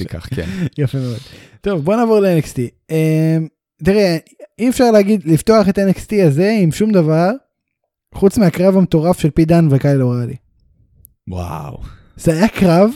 [0.00, 0.46] ייקח, כן.
[0.78, 1.18] יפה מאוד.
[1.60, 2.58] טוב, בוא נעבור ל-NXT.
[2.90, 3.46] אמ,
[3.84, 4.16] תראה,
[4.58, 7.30] אי אפשר להגיד, לפתוח את NXT הזה עם שום דבר,
[8.14, 10.36] חוץ מהקרב המטורף של פי דן וקייל אוראלי.
[11.28, 11.78] וואו.
[12.16, 12.90] זה היה קרב,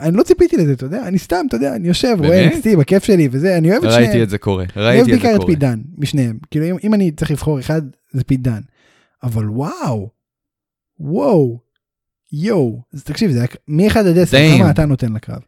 [0.00, 3.04] אני לא ציפיתי לזה, אתה יודע, אני סתם, אתה יודע, אני יושב, רואה NXT בכיף
[3.04, 4.04] שלי וזה, אני אוהב את שניהם.
[4.04, 4.90] ראיתי את זה קורה, ראיתי את זה קורה.
[4.90, 6.38] אני אוהב בעיקר את פי דן, משניהם.
[6.50, 8.60] כאילו, אם, אם אני צריך לבחור אחד, זה פי דן.
[9.22, 10.10] אבל וואו,
[11.00, 11.58] וואו,
[12.32, 15.40] יואו, אז תקשיב, זה היה מ-1 עד 10, כמה אתה נותן לקרב?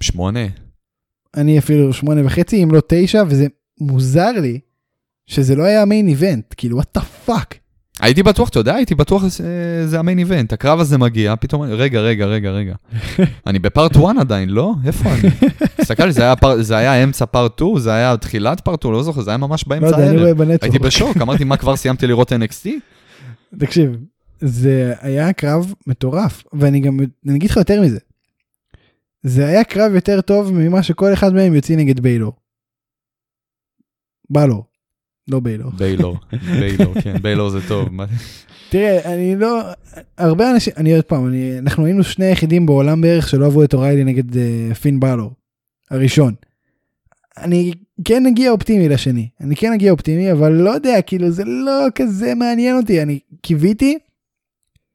[0.00, 0.46] שמונה.
[1.36, 3.46] אני אפילו שמונה וחצי, אם לא תשע, וזה
[3.80, 4.58] מוזר לי
[5.26, 7.54] שזה לא היה ה main event, כאילו, what the fuck.
[8.00, 12.00] הייתי בטוח, אתה יודע, הייתי בטוח שזה ה main event, הקרב הזה מגיע, פתאום, רגע,
[12.00, 12.74] רגע, רגע, רגע.
[13.46, 14.74] אני ב part 1 עדיין, לא?
[14.86, 15.30] איפה אני?
[15.76, 19.30] תסתכל, זה, זה היה אמצע part 2, זה היה תחילת part 2, לא זוכר, זה
[19.30, 20.40] היה ממש באמצע הערב.
[20.62, 22.68] הייתי בשוק, אמרתי, מה כבר סיימתי לראות NXT?
[23.58, 23.96] תקשיב,
[24.40, 27.98] זה היה קרב מטורף, ואני גם, אני אגיד לך יותר מזה,
[29.22, 32.32] זה היה קרב יותר טוב ממה שכל אחד מהם יוציא נגד ביילור.
[34.30, 34.64] בלור,
[35.28, 35.70] לא ביילור.
[35.70, 36.16] ביילור,
[36.60, 37.88] ביילור, כן, ביילור זה טוב.
[38.70, 39.60] תראה, אני לא,
[40.18, 43.74] הרבה אנשים, אני עוד פעם, אני, אנחנו היינו שני היחידים בעולם בערך שלא אהבו את
[43.74, 45.30] אוריילי נגד uh, פין בלור,
[45.90, 46.34] הראשון.
[47.36, 47.72] אני
[48.04, 52.34] כן אגיע אופטימי לשני, אני כן אגיע אופטימי, אבל לא יודע, כאילו זה לא כזה
[52.34, 53.98] מעניין אותי, אני קיוויתי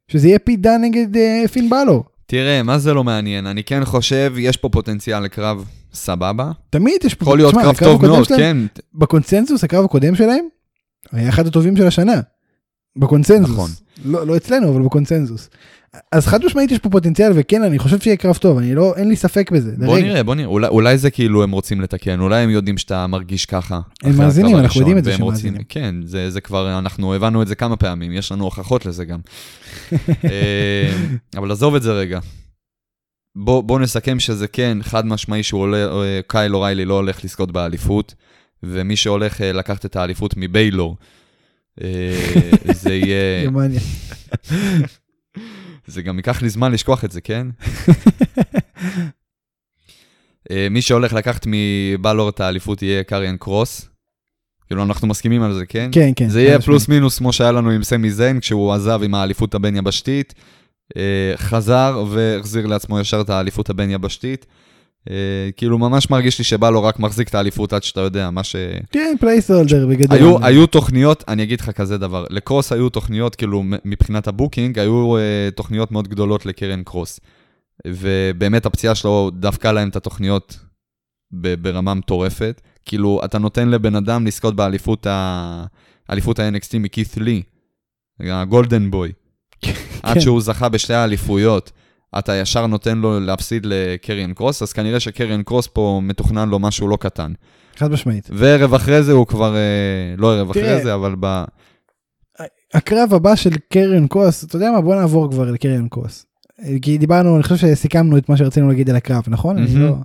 [0.07, 2.03] שזה יהיה פי דן נגד uh, פין בלור.
[2.26, 3.47] תראה, מה זה לא מעניין?
[3.47, 6.51] אני כן חושב, יש פה פוטנציאל לקרב סבבה.
[6.69, 7.23] תמיד יש פה...
[7.23, 8.82] יכול להיות קרב טוב מאוד, שלהם, כן.
[8.93, 10.45] בקונצנזוס, הקרב הקודם שלהם,
[11.11, 12.21] היה אחד הטובים של השנה.
[12.95, 13.49] בקונצנזוס.
[13.49, 13.69] נכון.
[14.05, 15.49] לא, לא אצלנו, אבל בקונצנזוס.
[16.11, 19.09] אז חד משמעית יש פה פוטנציאל, וכן, אני חושב שיהיה קרב טוב, אני לא, אין
[19.09, 19.71] לי ספק בזה.
[19.85, 23.07] בוא נראה, בוא נראה, אולי, אולי זה כאילו הם רוצים לתקן, אולי הם יודעים שאתה
[23.07, 23.79] מרגיש ככה.
[24.03, 25.61] הם מאזינים, אנחנו יודעים את זה שהם מאזינים.
[25.69, 29.19] כן, זה, זה כבר, אנחנו הבנו את זה כמה פעמים, יש לנו הוכחות לזה גם.
[30.25, 30.93] אה,
[31.37, 32.19] אבל עזוב את זה רגע.
[33.35, 37.51] בוא, בוא נסכם שזה כן, חד משמעי שהוא עולה, אה, קייל אוריילי לא הולך לזכות
[37.51, 38.13] באליפות,
[38.63, 40.97] ומי שהולך אה, לקחת את האליפות מביילור,
[42.73, 43.43] זה יהיה...
[43.45, 43.79] גרמניה.
[45.88, 47.47] זה גם ייקח לי זמן לשכוח את זה, כן?
[50.51, 53.89] אה, מי שהולך לקחת מבלור את האליפות יהיה קריאן קרוס.
[54.67, 55.89] כאילו, אנחנו מסכימים על זה, כן?
[55.91, 56.29] כן, כן.
[56.29, 60.33] זה יהיה פלוס מינוס כמו שהיה לנו עם סמי זיין, כשהוא עזב עם האליפות הבין-יבשתית,
[60.97, 64.45] אה, חזר והחזיר לעצמו ישר את האליפות הבין-יבשתית.
[65.09, 68.43] אה, כאילו ממש מרגיש לי שבא לו רק מחזיק את האליפות עד שאתה יודע מה
[68.43, 68.55] ש...
[68.91, 70.17] כן, placeholder בגדול.
[70.17, 74.79] היו, היו תוכניות, אני אגיד לך כזה דבר, לקרוס היו תוכניות, כאילו מבחינת ה booking,
[74.79, 77.19] היו uh, תוכניות מאוד גדולות לקריון קרוס.
[77.87, 80.59] ובאמת הפציעה שלו דפקה להם את התוכניות
[81.31, 82.61] ברמה מטורפת.
[82.85, 85.65] כאילו, אתה נותן לבן אדם לזכות באליפות ה...
[86.09, 87.41] אליפות ה-NXT מכית לי,
[88.19, 89.11] הגולדן בוי.
[90.03, 91.71] עד שהוא זכה בשתי האליפויות.
[92.20, 96.88] אתה ישר נותן לו להפסיד לקריאן קרוס, אז כנראה שקריאן קרוס פה מתוכנן לו משהו
[96.88, 97.32] לא קטן.
[97.76, 98.30] חד משמעית.
[98.34, 101.43] וערב אחרי זה הוא כבר, אה, לא ערב אחרי זה, אבל ב...
[102.74, 104.82] הקרב הבא של קריאן קרוס, אתה יודע מה?
[104.82, 106.26] בוא נעבור כבר לקריאן קרוס.
[106.82, 109.57] כי דיברנו, אני חושב שסיכמנו את מה שרצינו להגיד על הקרב, נכון?
[109.57, 109.78] Mm-hmm.
[109.78, 109.95] לא...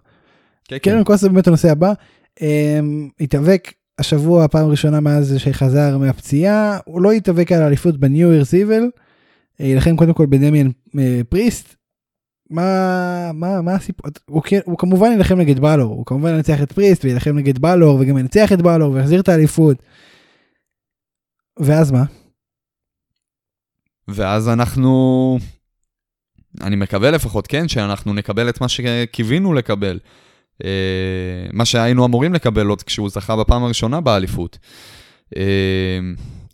[0.65, 1.05] כן, קריאן כן.
[1.05, 1.93] קרוס זה באמת הנושא הבא.
[2.41, 8.55] אמ, התאבק השבוע פעם ראשונה מאז שחזר מהפציעה, הוא לא התאבק על האליפות בניו ירס
[8.55, 8.83] איבל.
[9.61, 11.77] יילחם קודם כל בדמיאן אה, פריסט,
[12.51, 17.05] מה מה מה הסיפור הוא, הוא כמובן ילחם נגד בלור הוא כמובן ינצח את פריסט
[17.05, 19.76] וילחם נגד בלור וגם ינצח את בלור ויחזיר את האליפות.
[21.59, 22.05] ואז מה?
[24.09, 25.38] ואז אנחנו
[26.61, 29.98] אני מקווה לפחות כן שאנחנו נקבל את מה שקיווינו לקבל.
[30.64, 34.59] אה, מה שהיינו אמורים לקבל עוד כשהוא זכה בפעם הראשונה באליפות.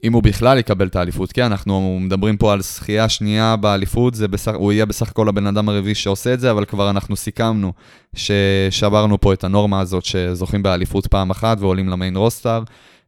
[0.04, 4.28] אם הוא בכלל יקבל את האליפות, כן, אנחנו מדברים פה על זכייה שנייה באליפות, זה
[4.28, 7.72] בסך, הוא יהיה בסך הכל הבן אדם הרביעי שעושה את זה, אבל כבר אנחנו סיכמנו
[8.14, 12.62] ששברנו פה את הנורמה הזאת שזוכים באליפות פעם אחת ועולים למיין רוסטאר.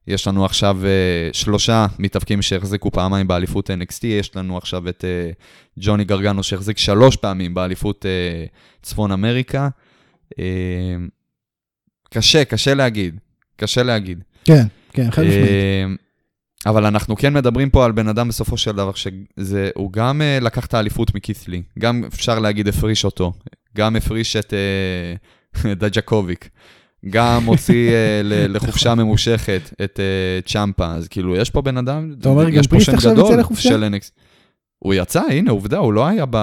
[0.07, 5.81] יש לנו עכשיו uh, שלושה מתאבקים שהחזיקו פעמיים באליפות NXT, יש לנו עכשיו את uh,
[5.81, 9.69] ג'וני גרגנו שהחזיק שלוש פעמים באליפות uh, צפון אמריקה.
[10.35, 10.37] Uh,
[12.15, 13.19] קשה, קשה להגיד,
[13.57, 14.25] קשה להגיד.
[14.45, 16.08] כן, כן, חד משמעית.
[16.67, 20.67] אבל אנחנו כן מדברים פה על בן אדם בסופו של דבר, שהוא גם uh, לקח
[20.67, 23.33] את האליפות מקית'לי, גם אפשר להגיד הפריש אותו,
[23.77, 24.53] גם הפריש את
[25.55, 26.49] uh, דג'קוביק.
[27.11, 27.95] גם הוציא uh,
[28.55, 32.89] לחופשה ממושכת את uh, צ'מפה, אז כאילו, יש פה בן אדם, אתה אומר, גם פריסט
[32.89, 33.69] עכשיו יצא לחופשה?
[33.69, 34.11] של NXT.
[34.79, 36.37] הוא יצא, הנה, עובדה, הוא לא היה ב...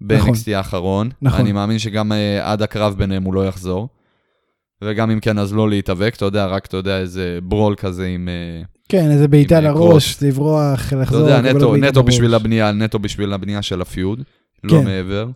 [0.00, 0.54] ב-NXT נכון.
[0.54, 1.10] האחרון.
[1.22, 1.40] נכון.
[1.40, 3.88] אני מאמין שגם uh, עד הקרב ביניהם הוא לא יחזור.
[4.84, 8.28] וגם אם כן, אז לא להתאבק, אתה יודע, רק, אתה יודע, איזה ברול כזה עם...
[8.88, 11.28] כן, איזה בעיטה לראש, לברוח, לחזור.
[11.28, 14.22] אתה יודע, נטו, נטו בשביל הבנייה, נטו בשביל הבנייה של הפיוד,
[14.64, 14.76] לא כן.
[14.76, 15.28] לא מעבר.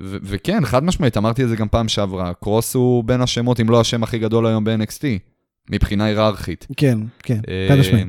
[0.00, 3.70] ו- וכן, חד משמעית, אמרתי את זה גם פעם שעברה, קרוס הוא בין השמות, אם
[3.70, 5.04] לא השם הכי גדול היום ב-NXT,
[5.70, 6.66] מבחינה היררכית.
[6.76, 8.06] כן, כן, חד משמעית.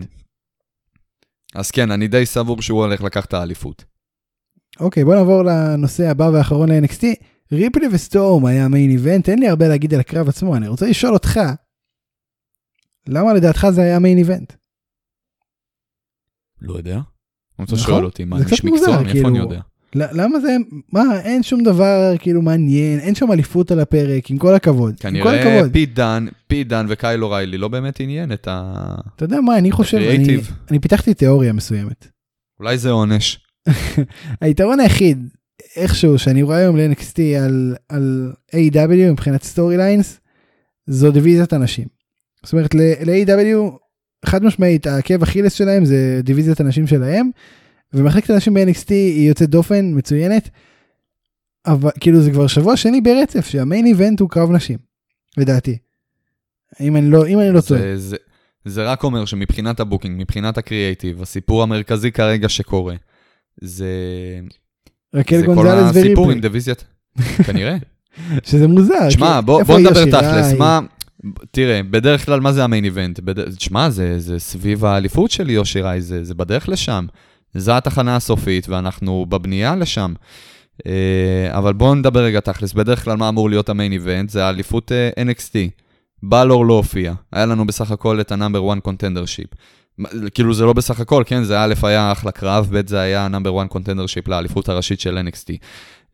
[1.55, 3.85] אז כן, אני די סבור שהוא הולך לקחת את האליפות.
[4.79, 7.03] אוקיי, בוא נעבור לנושא הבא והאחרון ל-NXT.
[7.51, 11.13] ריפלי וסטורם היה main event, אין לי הרבה להגיד על הקרב עצמו, אני רוצה לשאול
[11.13, 11.39] אותך,
[13.07, 14.53] למה לדעתך זה היה main event?
[16.61, 16.99] לא יודע.
[17.55, 17.77] אתה נכון?
[17.77, 19.01] שואל אותי, מה, איש מקצוע?
[19.01, 19.29] מאיפה כאילו...
[19.29, 19.59] אני יודע?
[19.95, 20.57] למה זה,
[20.93, 24.95] מה, אין שום דבר כאילו מעניין, אין שם אליפות על הפרק, עם כל הכבוד.
[24.99, 28.73] כנראה פיט דאן, פיט דאן וקייל אוריילי לא באמת עניין את ה...
[29.15, 30.37] אתה יודע מה, אני חושב, אני,
[30.71, 32.07] אני פיתחתי תיאוריה מסוימת.
[32.59, 33.39] אולי זה עונש.
[34.41, 35.29] היתרון היחיד,
[35.75, 40.19] איכשהו, שאני רואה היום ל-NXT על, על AEW מבחינת storylines,
[40.87, 41.87] זו דיוויזיית הנשים.
[42.43, 43.77] זאת אומרת, ל-AEW
[44.25, 47.29] חד משמעית, העקב אכילס שלהם זה דיוויזיית הנשים שלהם.
[47.93, 50.49] ומחלקת הנשים ב-NXT היא יוצאת דופן, מצוינת,
[51.65, 54.77] אבל כאילו זה כבר שבוע שני ברצף שה main event הוא קרב נשים,
[55.37, 55.77] לדעתי.
[56.81, 57.81] אם אני לא, אם אני לא טועה.
[57.81, 58.15] זה, זה,
[58.65, 62.95] זה רק אומר שמבחינת ה booking, מבחינת הקריאייטיב, הסיפור המרכזי כרגע שקורה,
[63.61, 63.87] זה...
[65.13, 65.93] רקל גונזלס וריפלי.
[65.93, 66.83] זה כל הסיפור עם דיוויזיית,
[67.47, 67.77] כנראה.
[68.43, 69.09] שזה מוזר.
[69.09, 70.79] שמע, בוא, בוא נדבר תכלס, מה...
[71.51, 73.19] תראה, בדרך כלל מה זה ה main event?
[73.19, 73.59] בד...
[73.59, 77.05] שמע, זה, זה סביב האליפות של איו שיראי, זה, זה בדרך לשם.
[77.53, 80.13] זו התחנה הסופית, ואנחנו בבנייה לשם.
[80.85, 84.29] אה, אבל בואו נדבר רגע תכלס, בדרך כלל מה אמור להיות ה main event?
[84.29, 85.55] זה האליפות אה, NXT.
[86.23, 89.49] בלור לא הופיע, היה לנו בסך הכל את ה number 1 contendership.
[90.33, 93.61] כאילו זה לא בסך הכל, כן, זה א' היה אחלה קרב, ב' זה היה number
[93.61, 95.53] 1 contendership לאליפות הראשית של NXT.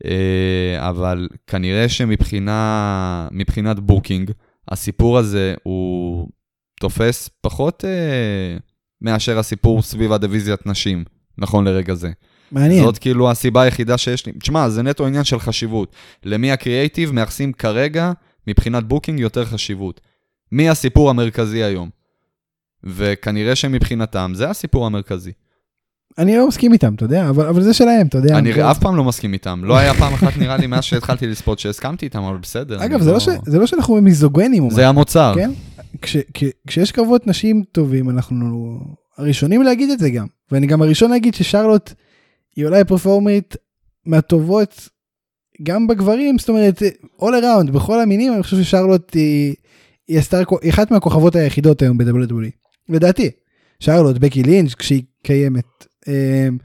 [0.05, 4.31] אה, אבל כנראה שמבחינת booking,
[4.71, 6.27] הסיפור הזה הוא
[6.79, 7.83] תופס פחות
[9.01, 11.03] מאשר הסיפור סביב הדיוויזיית נשים.
[11.37, 12.11] נכון לרגע זה.
[12.51, 12.83] מעניין.
[12.83, 14.33] זאת כאילו הסיבה היחידה שיש לי.
[14.33, 15.95] תשמע, זה נטו עניין של חשיבות.
[16.25, 18.11] למי הקריאייטיב מייחסים כרגע,
[18.47, 20.01] מבחינת booking, יותר חשיבות.
[20.51, 21.89] מי הסיפור המרכזי היום?
[22.83, 25.31] וכנראה שמבחינתם זה הסיפור המרכזי.
[26.17, 28.37] אני לא מסכים איתם, אתה יודע, אבל, אבל זה שלהם, אתה יודע.
[28.37, 29.61] אני אף פעם לא מסכים איתם.
[29.63, 32.85] לא היה פעם אחת, נראה לי, מאז שהתחלתי לצפות שהסכמתי איתם, אבל בסדר.
[32.85, 33.29] אגב, זה לא, לא ש...
[33.45, 34.69] זה לא שאנחנו מיזוגנים.
[34.69, 35.33] זה המוצר.
[35.35, 35.51] כן?
[36.01, 36.17] כש...
[36.33, 36.43] כש...
[36.67, 38.79] כשיש קרבות נשים טובים, אנחנו
[39.17, 40.25] הראשונים להגיד את זה גם.
[40.51, 41.93] ואני גם הראשון להגיד ששרלוט
[42.55, 43.55] היא אולי פרפורמית
[44.05, 44.89] מהטובות
[45.63, 46.81] גם בגברים, זאת אומרת,
[47.21, 49.55] all around, בכל המינים, אני חושב ששרלוט היא,
[50.07, 52.49] היא, הסטאר, היא אחת מהכוכבות היחידות היום ב-WWE.
[52.89, 53.29] לדעתי,
[53.79, 55.65] שרלוט, בקי לינץ', כשהיא קיימת.
[56.07, 56.57] אמ,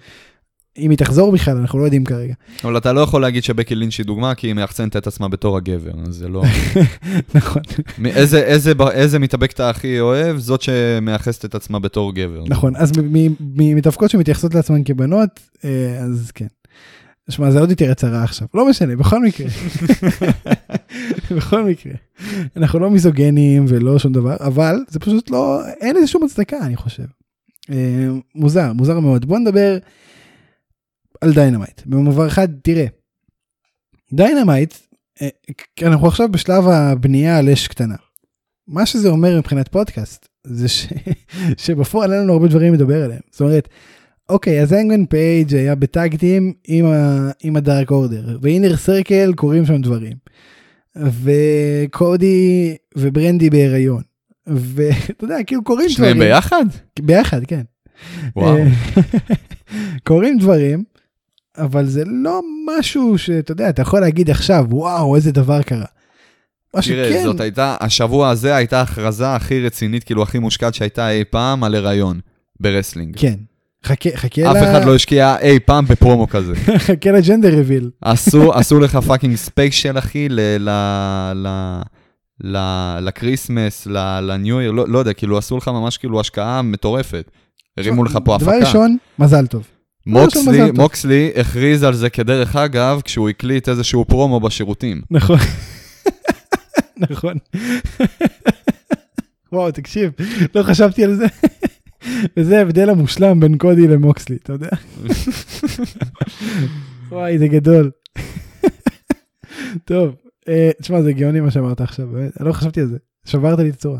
[0.78, 2.34] אם היא תחזור בכלל, אנחנו לא יודעים כרגע.
[2.64, 5.57] אבל אתה לא יכול להגיד שבקי לינץ' היא דוגמה, כי היא מייחצנת את עצמה בתור
[5.57, 6.43] הגבר, אז זה לא...
[7.34, 7.62] נכון.
[8.05, 10.39] איזה, איזה, איזה מתאבקת אתה הכי אוהב?
[10.39, 12.45] זאת שמייחסת את עצמה בתור גבר.
[12.49, 12.93] נכון, אז
[13.41, 16.47] ממתאבקות שמתייחסות לעצמן כבנות, אה, אז כן.
[17.30, 18.49] שמע, זה עוד יותר הצהרה עכשיו.
[18.55, 19.47] לא משנה, בכל מקרה.
[21.36, 21.93] בכל מקרה.
[22.57, 26.76] אנחנו לא מיזוגנים ולא שום דבר, אבל זה פשוט לא, אין לזה שום הצדקה, אני
[26.76, 27.05] חושב.
[27.70, 29.24] אה, מוזר, מוזר מאוד.
[29.24, 29.78] בוא נדבר
[31.20, 31.82] על דיינמייט.
[31.86, 32.86] במעבר אחד, תראה,
[34.12, 34.74] דיינמייט,
[35.22, 35.28] אה,
[35.82, 37.96] אנחנו עכשיו בשלב הבנייה על אש קטנה.
[38.68, 40.86] מה שזה אומר מבחינת פודקאסט, זה ש...
[41.64, 43.20] שבפועל אין לנו הרבה דברים לדבר עליהם.
[43.30, 43.68] זאת אומרת,
[44.28, 47.30] אוקיי, אז הנגמן פייג' היה ב tag team עם, ה...
[47.42, 50.16] עם הדארק אורדר, ואינר סרקל קורים שם דברים.
[50.96, 54.02] וקודי וברנדי בהיריון.
[54.49, 56.14] ואתה יודע, כאילו קורים דברים.
[56.14, 56.64] שניהם ביחד?
[57.01, 57.62] ביחד, כן.
[58.36, 58.57] וואו.
[60.07, 60.84] קורים דברים,
[61.59, 65.84] אבל זה לא משהו שאתה יודע, אתה יכול להגיד עכשיו, וואו, איזה דבר קרה.
[66.74, 67.22] מה תראה, שכן...
[67.22, 71.74] זאת הייתה, השבוע הזה הייתה הכרזה הכי רצינית, כאילו הכי מושקעת שהייתה אי פעם על
[71.74, 72.20] הריון.
[72.61, 73.16] ב wrestling.
[73.18, 73.34] כן.
[73.84, 76.55] חכה, חכה אף אחד לא השקיע אי פעם בפרומו כזה.
[76.86, 77.90] חכה ל gender reveal.
[78.01, 80.40] עשו, עשו לך fucking special, אחי, ל...
[80.59, 80.70] ל...
[81.34, 81.49] ל...
[83.01, 83.86] ל Christmas,
[84.22, 87.30] ל New Year, לא, לא יודע, כאילו עשו לך ממש כאילו השקעה מטורפת.
[87.76, 88.59] הרימו לך פה דבר הפקה.
[88.59, 89.47] דבר ראשון, מזל
[90.09, 90.76] מוקסלי, טוב.
[90.76, 95.03] מוקסלי הכריז על זה כדרך אגב, כשהוא הקליט איזשהו פרומו בשירותים.
[95.11, 95.39] נכון.
[97.11, 97.34] נכון.
[99.53, 100.12] וואו, תקשיב,
[100.55, 101.26] לא חשבתי על זה.
[102.36, 104.68] וזה ההבדל המושלם בין קודי למוקסלי, אתה יודע?
[107.09, 107.91] וואי, זה גדול.
[109.84, 110.14] טוב,
[110.82, 113.99] תשמע, זה גאוני מה שאמרת עכשיו, באמת, לא חשבתי על זה, שברת לי את הצורה.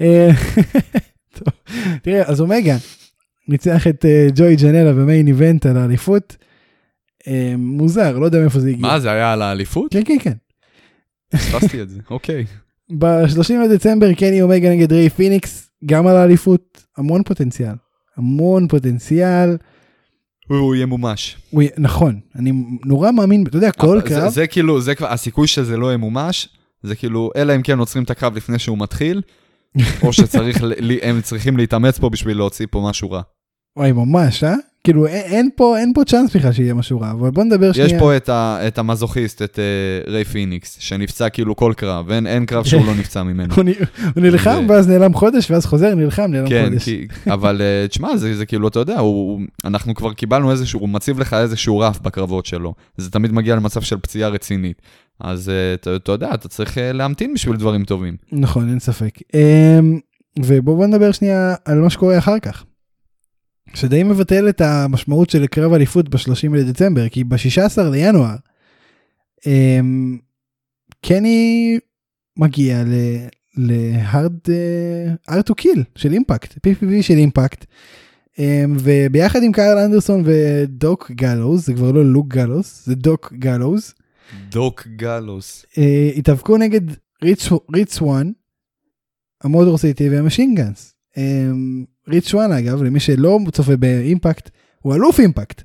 [0.00, 0.30] אה,
[1.38, 1.48] טוב,
[2.02, 2.76] תראה, אז אומגה
[3.48, 6.36] ניצח את אה, ג'וי ג'נלה במיין איבנט על האליפות.
[7.28, 8.82] אה, מוזר, לא יודע מאיפה זה הגיע.
[8.82, 9.92] מה, זה היה על האליפות?
[9.92, 10.32] כן, כן, כן.
[11.32, 12.44] פספסתי את זה, אוקיי.
[12.98, 17.74] ב-30 לדצמבר קני אומגה נגד ריי פיניקס, גם על האליפות, המון פוטנציאל.
[18.16, 19.56] המון פוטנציאל.
[20.58, 21.36] הוא ימומש.
[21.50, 22.52] הוא, נכון, אני
[22.84, 25.94] נורא מאמין, אתה יודע, כל אבל זה- קרב, זה כאילו, זה כבר, הסיכוי שזה לא
[25.94, 26.48] ימומש,
[26.82, 29.22] זה כאילו, אלא אם כן עוצרים את הקרב לפני שהוא מתחיל,
[30.02, 30.64] או שצריך,
[31.02, 33.22] הם צריכים להתאמץ פה בשביל להוציא פה משהו רע.
[33.76, 34.54] וואי, ממש, אה?
[34.84, 37.86] כאילו, אין, אין פה, אין פה צ'אנס בכלל שיהיה משהו רע, אבל בוא נדבר שנייה.
[37.86, 42.26] יש פה את, ה, את המזוכיסט, את uh, ריי פיניקס, שנפצע כאילו כל קרב, אין,
[42.26, 43.54] אין קרב שהוא לא נפצע ממנו.
[43.54, 43.64] הוא,
[44.14, 46.84] הוא נלחם ואז נעלם חודש ואז חוזר נלחם נעלם כן, חודש.
[46.84, 50.88] כי, אבל uh, תשמע, זה, זה כאילו, אתה יודע, הוא, אנחנו כבר קיבלנו איזשהו, הוא
[50.88, 52.74] מציב לך איזשהו רף בקרבות שלו.
[52.96, 54.82] זה תמיד מגיע למצב של פציעה רצינית.
[55.20, 58.16] אז uh, אתה, אתה יודע, אתה צריך uh, להמתין בשביל דברים טובים.
[58.32, 59.18] נכון, אין ספק.
[59.34, 59.98] אמ,
[60.38, 62.64] ובואו בוא נדבר שנייה על מה שקורה אחר כך.
[63.74, 68.36] שדי מבטל את המשמעות של קרב אליפות ב-30 לדצמבר, כי ב-16 לינואר,
[69.46, 70.18] אמ,
[71.06, 71.78] קני
[72.36, 77.64] מגיע ל- להארד, אה, hard to kill של אימפקט, PPV של אימפקט,
[78.38, 83.94] אמ, וביחד עם קארל אנדרסון ודוק גלוז, זה כבר לא לוק גלוז, זה דוק גלוז,
[84.48, 85.66] דוק גאלוס.
[85.78, 86.80] אה, התאבקו נגד
[87.72, 88.30] ריץ' סוואן,
[89.44, 90.94] המוטור סיטי משין גאנס.
[91.16, 94.50] ריץ' סוואן אגב, למי שלא צופה באימפקט,
[94.80, 95.62] הוא אלוף אימפקט.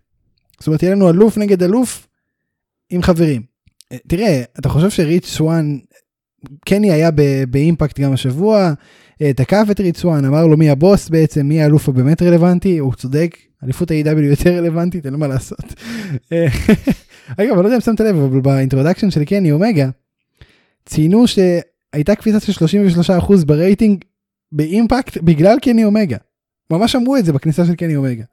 [0.59, 2.07] זאת אומרת, יהיה לנו אלוף נגד אלוף
[2.89, 3.41] עם חברים.
[3.91, 5.78] אה, תראה, אתה חושב שריץ' סוואן,
[6.65, 7.09] קני היה
[7.49, 8.73] באימפקט גם השבוע,
[9.21, 12.93] אה, תקף את ריץ' סוואן, אמר לו מי הבוס בעצם, מי האלוף הבאמת רלוונטי, הוא
[12.93, 15.73] צודק, אליפות ה-AEW יותר רלוונטית, אין מה לעשות.
[16.31, 16.47] אה,
[17.38, 19.89] אגב, אני לא יודע אם שמת לב, אבל ב introduction של קני אומגה,
[20.85, 22.65] ציינו שהייתה קפיצה של
[23.19, 24.03] 33% ברייטינג
[24.51, 26.17] באימפקט בגלל קני אומגה.
[26.71, 28.23] ממש אמרו את זה בכניסה של קני אומגה.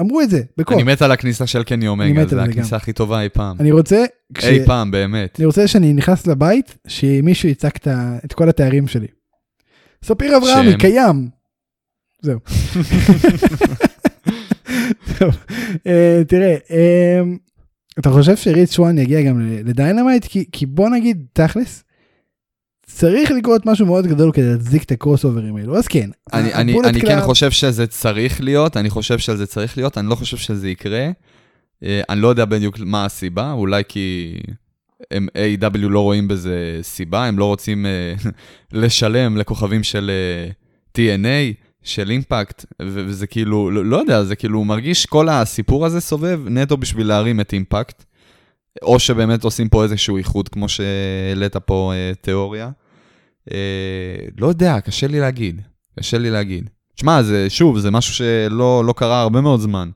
[0.00, 0.76] אמרו את זה, בקול.
[0.76, 2.76] אני מת על הכניסה של קני אני אומגה, מת על זה זה הכניסה.
[2.76, 3.56] הכי טובה אי פעם.
[3.60, 4.44] אני רוצה, כש...
[4.44, 5.36] אי פעם, באמת.
[5.38, 7.86] אני רוצה שאני נכנס לבית, שמישהו יצעק
[8.24, 9.06] את כל התארים שלי.
[10.04, 10.78] ספיר אברהמי.
[10.78, 11.28] קיים.
[12.22, 12.38] זהו.
[15.18, 15.36] טוב,
[15.86, 17.20] אה, תראה, אה,
[17.98, 20.24] אתה חושב שריץ' סוואן יגיע גם לדיינמייט?
[20.24, 21.84] כי, כי בוא נגיד תכלס,
[22.94, 26.10] צריך לקרות משהו מאוד גדול כדי להצדיק את הקרוסאוברים האלו, אז כן.
[26.32, 30.08] אני, אני, אני כן קלאב- חושב שזה צריך להיות, אני חושב שזה צריך להיות, אני
[30.08, 31.08] לא חושב שזה יקרה.
[31.84, 34.36] אה, אני לא יודע בדיוק מה הסיבה, אולי כי
[35.10, 38.14] הם AEW לא רואים בזה סיבה, הם לא רוצים אה,
[38.82, 40.50] לשלם לכוכבים של אה,
[40.98, 46.40] TNA, של אימפקט, וזה כאילו, לא, לא יודע, זה כאילו מרגיש כל הסיפור הזה סובב
[46.48, 48.04] נטו בשביל להרים את אימפקט,
[48.82, 52.70] או שבאמת עושים פה איזשהו איחוד, כמו שהעלית פה אה, תיאוריה.
[53.52, 53.56] אה,
[54.38, 55.60] לא יודע, קשה לי להגיד.
[55.98, 56.70] קשה לי להגיד.
[56.96, 59.88] תשמע, זה, שוב, זה משהו שלא לא קרה הרבה מאוד זמן.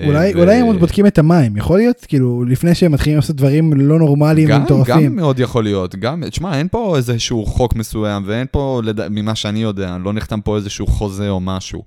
[0.00, 2.04] אה, אולי, ו- אולי הם עוד בודקים את המים, יכול להיות?
[2.08, 4.94] כאילו, לפני שהם מתחילים לעשות דברים לא נורמליים גם, ומטורפים.
[5.06, 9.08] גם מאוד יכול להיות, גם, תשמע, אין פה איזשהו חוק מסוים, ואין פה, לד...
[9.08, 11.82] ממה שאני יודע, לא נחתם פה איזשהו חוזה או משהו.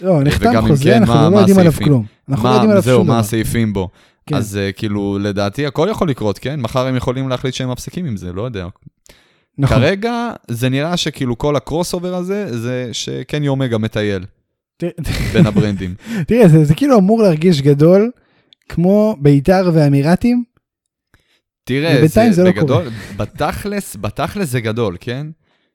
[0.00, 1.86] לא, נחתם חוזה, כן, אנחנו מה- לא מה יודעים עליו הסעיפים?
[1.86, 2.04] כלום.
[2.28, 3.20] אנחנו לא מה, יודעים עליו זהו, שום מה דבר.
[3.20, 3.88] הסעיפים בו.
[4.30, 4.36] כן.
[4.36, 6.60] אז אה, כאילו, לדעתי, הכל יכול לקרות, כן?
[6.60, 8.66] מחר הם יכולים להחליט שהם מפסיקים עם זה, לא יודע.
[9.58, 9.76] נכון.
[9.76, 14.24] כרגע, זה נראה שכאילו כל ה crossover הזה, זה שקני אומגה מטייל
[15.32, 15.94] בין הברנדים.
[16.28, 18.10] תראה, זה, זה כאילו אמור להרגיש גדול,
[18.68, 20.44] כמו בית"ר והאמירתים.
[21.64, 25.26] תראה, זה זה לא בגדול, בתכלס, בתכלס זה גדול, כן?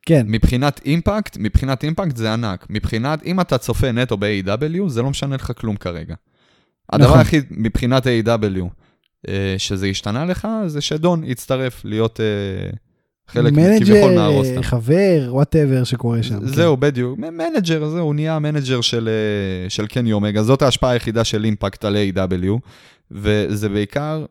[0.06, 2.66] כן, מבחינת אימפקט, מבחינת אימפקט זה ענק.
[2.70, 6.16] מבחינת, אם אתה צופה נטו ב-AEW, זה לא משנה לך כלום כרגע.
[6.94, 7.20] הדבר נכון.
[7.20, 8.62] היחיד מבחינת A.E.W.
[9.28, 12.70] אה, שזה השתנה לך, זה שדון יצטרף להיות אה,
[13.28, 14.62] חלק כביכול מנג'ר, מהרוסטר.
[14.62, 16.40] חבר, whatever שקורה שם.
[16.40, 16.48] כן.
[16.48, 17.20] זהו, בדיוק.
[17.20, 20.44] מ- מנג'ר, זהו, הוא נהיה המנג'ר של, אה, של קני אומגה.
[20.44, 22.48] זאת ההשפעה היחידה של אימפקט על A.E.W.
[23.12, 24.26] וזה בעיקר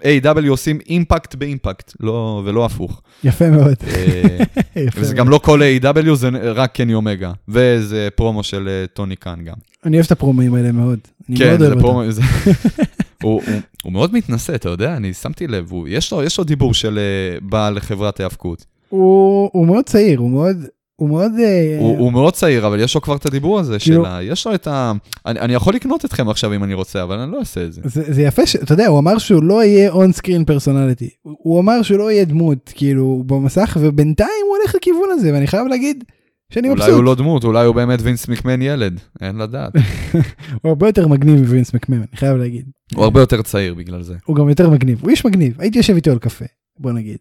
[0.00, 0.48] A.W.
[0.48, 3.02] עושים אימפקט באימפקט, לא, ולא הפוך.
[3.24, 3.74] יפה מאוד.
[4.76, 5.16] יפה וזה מאוד.
[5.16, 6.14] גם לא כל A.W.
[6.14, 7.32] זה רק קני אומגה.
[7.48, 9.54] וזה פרומו של טוני קאן גם.
[9.86, 10.98] אני אוהב את הפרומים האלה מאוד.
[11.36, 11.74] כן, זה.
[12.10, 12.22] זה-
[13.22, 16.44] הוא, הוא, הוא מאוד מתנשא, אתה יודע, אני שמתי לב, הוא, יש, לו, יש לו
[16.44, 18.64] דיבור של אה, בעל חברת היאבקות.
[18.88, 20.56] הוא הוא מאוד צעיר, הוא מאוד...
[20.96, 21.32] הוא מאוד...
[21.40, 24.18] אה, הוא, הוא מאוד צעיר, אבל יש לו כבר את הדיבור הזה כאילו- של ה...
[24.22, 24.92] יש לו את ה...
[25.26, 27.80] אני, אני יכול לקנות אתכם עכשיו אם אני רוצה, אבל אני לא אעשה את זה.
[27.84, 28.56] זה, זה יפה ש...
[28.56, 31.08] אתה יודע, הוא אמר שהוא לא יהיה און סקרין פרסונליטי.
[31.22, 35.46] הוא הוא אמר שהוא לא יהיה דמות, כאילו, במסך, ובינתיים הוא הולך לכיוון הזה, ואני
[35.46, 36.04] חייב להגיד
[36.52, 36.94] שאני אולי מבסוט.
[36.94, 39.72] הוא לא דמות, אולי הוא באמת וינס מקמן ילד, אין לדעת.
[40.62, 42.70] הוא הרבה יותר מגניב מווינס מקמן, אני חייב להגיד.
[42.94, 44.14] הוא הרבה יותר צעיר בגלל זה.
[44.24, 46.44] הוא גם יותר מגניב, הוא איש מגניב, הייתי יושב איתו על קפה,
[46.78, 47.18] בוא נגיד.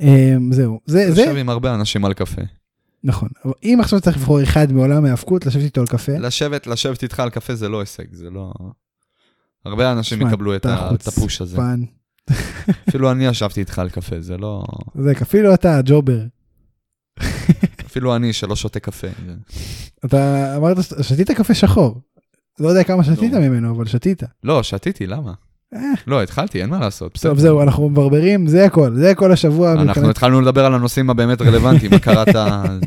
[0.00, 2.42] אמ, זהו, זה, זה, יושב עם הרבה אנשים על קפה.
[3.04, 3.28] נכון.
[3.44, 7.20] אבל אם עכשיו צריך לבחור אחד מעולם ההאבקות, לשבת איתו על קפה, לשבת, לשבת איתך
[7.20, 8.52] על קפה זה לא הישג, זה לא...
[9.64, 10.66] הרבה אנשים יקבלו את
[11.06, 11.58] הפוש הזה.
[12.88, 14.64] אפילו אני ישבתי איתך על קפה, זה לא...
[15.04, 16.20] זה אפילו אתה, ג'ובר.
[17.96, 19.06] אפילו אני שלא שותה קפה.
[20.04, 22.00] אתה אמרת, שתית קפה שחור.
[22.60, 23.40] לא יודע כמה שתית נו.
[23.40, 24.22] ממנו, אבל שתית.
[24.44, 25.32] לא, שתיתי, למה?
[25.74, 25.80] אה.
[26.06, 27.12] לא, התחלתי, אין מה לעשות.
[27.14, 27.30] בסדר.
[27.30, 29.72] טוב, זהו, אנחנו מברברים, זה הכל, זה הכל השבוע.
[29.72, 32.36] אנחנו התחלנו לדבר על הנושאים הבאמת רלוונטיים, מה קראת?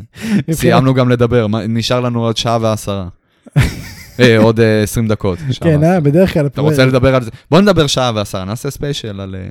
[0.52, 3.08] סיימנו גם לדבר, נשאר לנו עוד שעה ועשרה.
[4.20, 5.38] אה, עוד אה, 20 דקות.
[5.50, 5.84] שעה כן.
[5.84, 6.46] אה, בדרך כלל...
[6.46, 7.30] אתה רוצה לדבר על זה?
[7.50, 9.34] בוא נדבר שעה ועשרה, נעשה ספיישל על...
[9.34, 9.48] אה,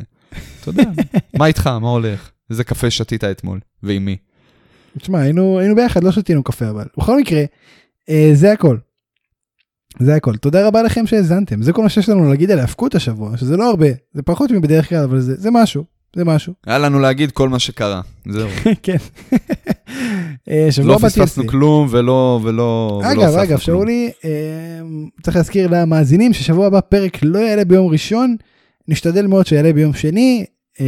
[0.62, 0.84] אתה יודע,
[1.40, 2.30] מה איתך, מה הולך?
[2.50, 4.18] איזה קפה שתית אתמול, ועם מי?
[4.98, 7.44] תשמע, היינו היינו ביחד, לא שתינו קפה, אבל בכל מקרה,
[8.10, 8.78] אה, זה הכל.
[10.00, 10.36] זה הכל.
[10.36, 11.62] תודה רבה לכם שהאזנתם.
[11.62, 14.90] זה כל מה שיש לנו להגיד על ההאבקות השבוע, שזה לא הרבה, זה פחות מבדרך
[14.90, 15.84] כלל, אבל זה זה משהו,
[16.16, 16.54] זה משהו.
[16.66, 18.50] היה לנו להגיד כל מה שקרה, זהו.
[18.84, 18.98] כן.
[20.50, 21.48] אה, לא פספסנו.
[21.48, 23.02] כלום ולא ולא...
[23.04, 23.58] אגב, אגב.
[23.58, 24.30] שאולי, אה,
[25.24, 28.36] צריך להזכיר למאזינים ששבוע הבא פרק לא יעלה ביום ראשון,
[28.88, 30.46] נשתדל מאוד שיעלה ביום שני,
[30.82, 30.86] אה,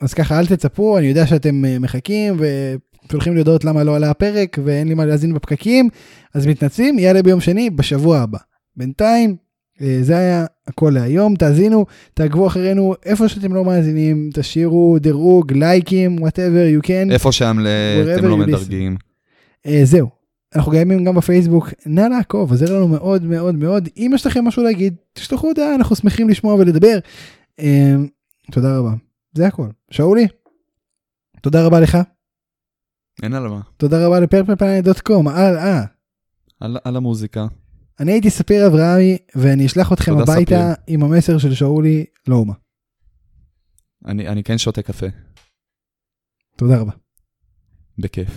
[0.00, 2.36] אז ככה אל תצפו, אני יודע שאתם מחכים
[3.10, 5.88] ושולחים לי הודעות למה לא עלה הפרק ואין לי מה להאזין בפקקים,
[6.34, 8.38] אז מתנצלים, יעלה ביום שני בשבוע הבא.
[8.76, 9.36] בינתיים,
[9.82, 16.18] אה, זה היה הכל להיום, תאזינו, תעקבו אחרינו איפה שאתם לא מאזינים, תשאירו דירוג, לייקים,
[16.18, 17.12] whatever you can.
[17.12, 17.66] איפה שם ל-
[18.18, 18.36] אתם לא.
[18.36, 18.96] מדרגים.
[19.66, 20.08] אה, זהו,
[20.54, 23.88] אנחנו קיימים גם בפייסבוק, נא לעקוב, עוזר לנו מאוד מאוד מאוד.
[23.96, 26.98] אם יש לכם משהו להגיד, תשלחו הודעה, אנחנו שמחים לשמוע ולדבר.
[27.60, 27.94] אה,
[28.52, 28.90] תודה רבה,
[29.34, 29.66] זה הכל.
[29.90, 30.26] שאולי,
[31.42, 31.98] תודה רבה לך,
[33.22, 33.60] אין על מה.
[33.76, 35.84] תודה רבה לפרפלפלנט.קום, אה, אה.
[36.60, 37.46] על על המוזיקה.
[38.00, 42.54] אני הייתי ספיר אברהמי, ואני אשלח אתכם הביתה עם המסר של שאולי, לא אומה.
[44.06, 45.06] אני אני כן שותה קפה,
[46.56, 46.92] תודה רבה.
[47.98, 48.28] בכיף.